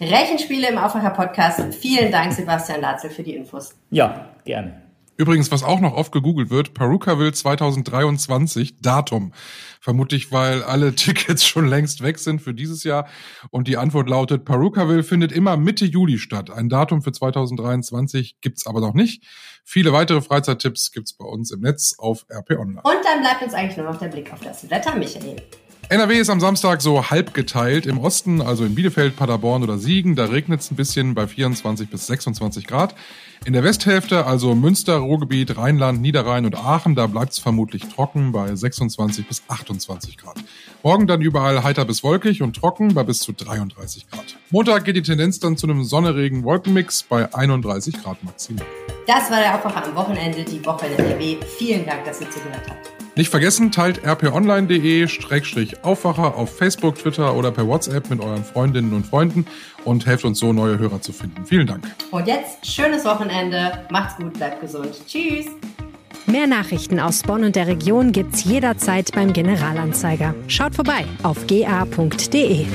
Rechenspiele 0.00 0.68
im 0.68 0.78
Aufwacher 0.78 1.10
Podcast. 1.10 1.60
Vielen 1.74 2.12
Dank, 2.12 2.32
Sebastian 2.32 2.80
Latzel, 2.80 3.10
für 3.10 3.22
die 3.22 3.34
Infos. 3.34 3.74
Ja, 3.90 4.28
gerne. 4.44 4.82
Übrigens, 5.16 5.50
was 5.50 5.64
auch 5.64 5.80
noch 5.80 5.94
oft 5.94 6.12
gegoogelt 6.12 6.48
wird, 6.48 6.74
Perukaville 6.74 7.32
2023, 7.32 8.80
Datum. 8.80 9.32
Vermutlich, 9.80 10.30
weil 10.30 10.62
alle 10.62 10.94
Tickets 10.94 11.44
schon 11.44 11.66
längst 11.66 12.04
weg 12.04 12.20
sind 12.20 12.40
für 12.40 12.54
dieses 12.54 12.84
Jahr. 12.84 13.08
Und 13.50 13.66
die 13.66 13.76
Antwort 13.76 14.08
lautet, 14.08 14.44
Perukaville 14.44 15.02
findet 15.02 15.32
immer 15.32 15.56
Mitte 15.56 15.84
Juli 15.84 16.18
statt. 16.18 16.50
Ein 16.50 16.68
Datum 16.68 17.02
für 17.02 17.10
2023 17.10 18.40
gibt's 18.40 18.68
aber 18.68 18.80
noch 18.80 18.94
nicht. 18.94 19.24
Viele 19.64 19.92
weitere 19.92 20.22
Freizeittipps 20.22 20.92
gibt's 20.92 21.14
bei 21.14 21.24
uns 21.24 21.50
im 21.50 21.60
Netz 21.60 21.96
auf 21.98 22.24
RP 22.30 22.52
Online. 22.52 22.82
Und 22.84 23.04
dann 23.04 23.20
bleibt 23.20 23.42
uns 23.42 23.54
eigentlich 23.54 23.76
nur 23.76 23.90
noch 23.90 23.98
der 23.98 24.08
Blick 24.08 24.32
auf 24.32 24.40
das 24.40 24.70
Wetter, 24.70 24.94
Michael. 24.94 25.42
NRW 25.90 26.18
ist 26.18 26.28
am 26.28 26.38
Samstag 26.38 26.82
so 26.82 27.08
halb 27.08 27.32
geteilt. 27.32 27.86
Im 27.86 27.98
Osten, 27.98 28.42
also 28.42 28.66
in 28.66 28.74
Bielefeld, 28.74 29.16
Paderborn 29.16 29.62
oder 29.62 29.78
Siegen, 29.78 30.16
da 30.16 30.26
regnet 30.26 30.60
es 30.60 30.70
ein 30.70 30.76
bisschen 30.76 31.14
bei 31.14 31.26
24 31.26 31.88
bis 31.88 32.06
26 32.08 32.66
Grad. 32.66 32.94
In 33.46 33.54
der 33.54 33.64
Westhälfte, 33.64 34.26
also 34.26 34.54
Münster, 34.54 34.96
Ruhrgebiet, 34.96 35.56
Rheinland, 35.56 36.02
Niederrhein 36.02 36.44
und 36.44 36.56
Aachen, 36.56 36.94
da 36.94 37.06
bleibt 37.06 37.32
es 37.32 37.38
vermutlich 37.38 37.88
trocken 37.88 38.32
bei 38.32 38.54
26 38.54 39.26
bis 39.26 39.42
28 39.48 40.18
Grad. 40.18 40.36
Morgen 40.82 41.06
dann 41.06 41.22
überall 41.22 41.62
heiter 41.62 41.86
bis 41.86 42.04
wolkig 42.04 42.42
und 42.42 42.54
trocken 42.54 42.92
bei 42.92 43.04
bis 43.04 43.20
zu 43.20 43.32
33 43.32 44.10
Grad. 44.10 44.36
Montag 44.50 44.84
geht 44.84 44.96
die 44.96 45.02
Tendenz 45.02 45.40
dann 45.40 45.56
zu 45.56 45.66
einem 45.66 45.84
sonneregen 45.84 46.44
Wolkenmix 46.44 47.02
bei 47.02 47.32
31 47.32 48.02
Grad 48.02 48.22
maximal. 48.24 48.66
Das 49.06 49.30
war 49.30 49.38
der 49.38 49.54
Aufwacher 49.54 49.86
am 49.86 49.94
Wochenende, 49.94 50.44
die 50.44 50.62
Woche 50.66 50.86
in 50.86 50.98
NRW. 50.98 51.36
Vielen 51.56 51.86
Dank, 51.86 52.04
dass 52.04 52.20
ihr 52.20 52.30
zugehört 52.30 52.68
habt. 52.68 52.97
Nicht 53.18 53.28
vergessen, 53.30 53.70
teilt 53.72 54.06
rponline.de-aufwacher 54.06 56.36
auf 56.36 56.56
Facebook, 56.56 57.00
Twitter 57.00 57.34
oder 57.34 57.50
per 57.50 57.66
WhatsApp 57.66 58.08
mit 58.10 58.20
euren 58.20 58.44
Freundinnen 58.44 58.92
und 58.92 59.04
Freunden 59.04 59.44
und 59.84 60.06
helft 60.06 60.24
uns 60.24 60.38
so, 60.38 60.52
neue 60.52 60.78
Hörer 60.78 61.00
zu 61.00 61.12
finden. 61.12 61.44
Vielen 61.44 61.66
Dank. 61.66 61.82
Und 62.12 62.28
jetzt 62.28 62.64
schönes 62.64 63.04
Wochenende. 63.04 63.84
Macht's 63.90 64.16
gut, 64.18 64.34
bleibt 64.34 64.60
gesund. 64.60 65.04
Tschüss. 65.08 65.46
Mehr 66.26 66.46
Nachrichten 66.46 67.00
aus 67.00 67.24
Bonn 67.24 67.42
und 67.42 67.56
der 67.56 67.66
Region 67.66 68.12
gibt's 68.12 68.44
jederzeit 68.44 69.10
beim 69.10 69.32
Generalanzeiger. 69.32 70.36
Schaut 70.46 70.76
vorbei 70.76 71.04
auf 71.24 71.44
ga.de. 71.48 72.66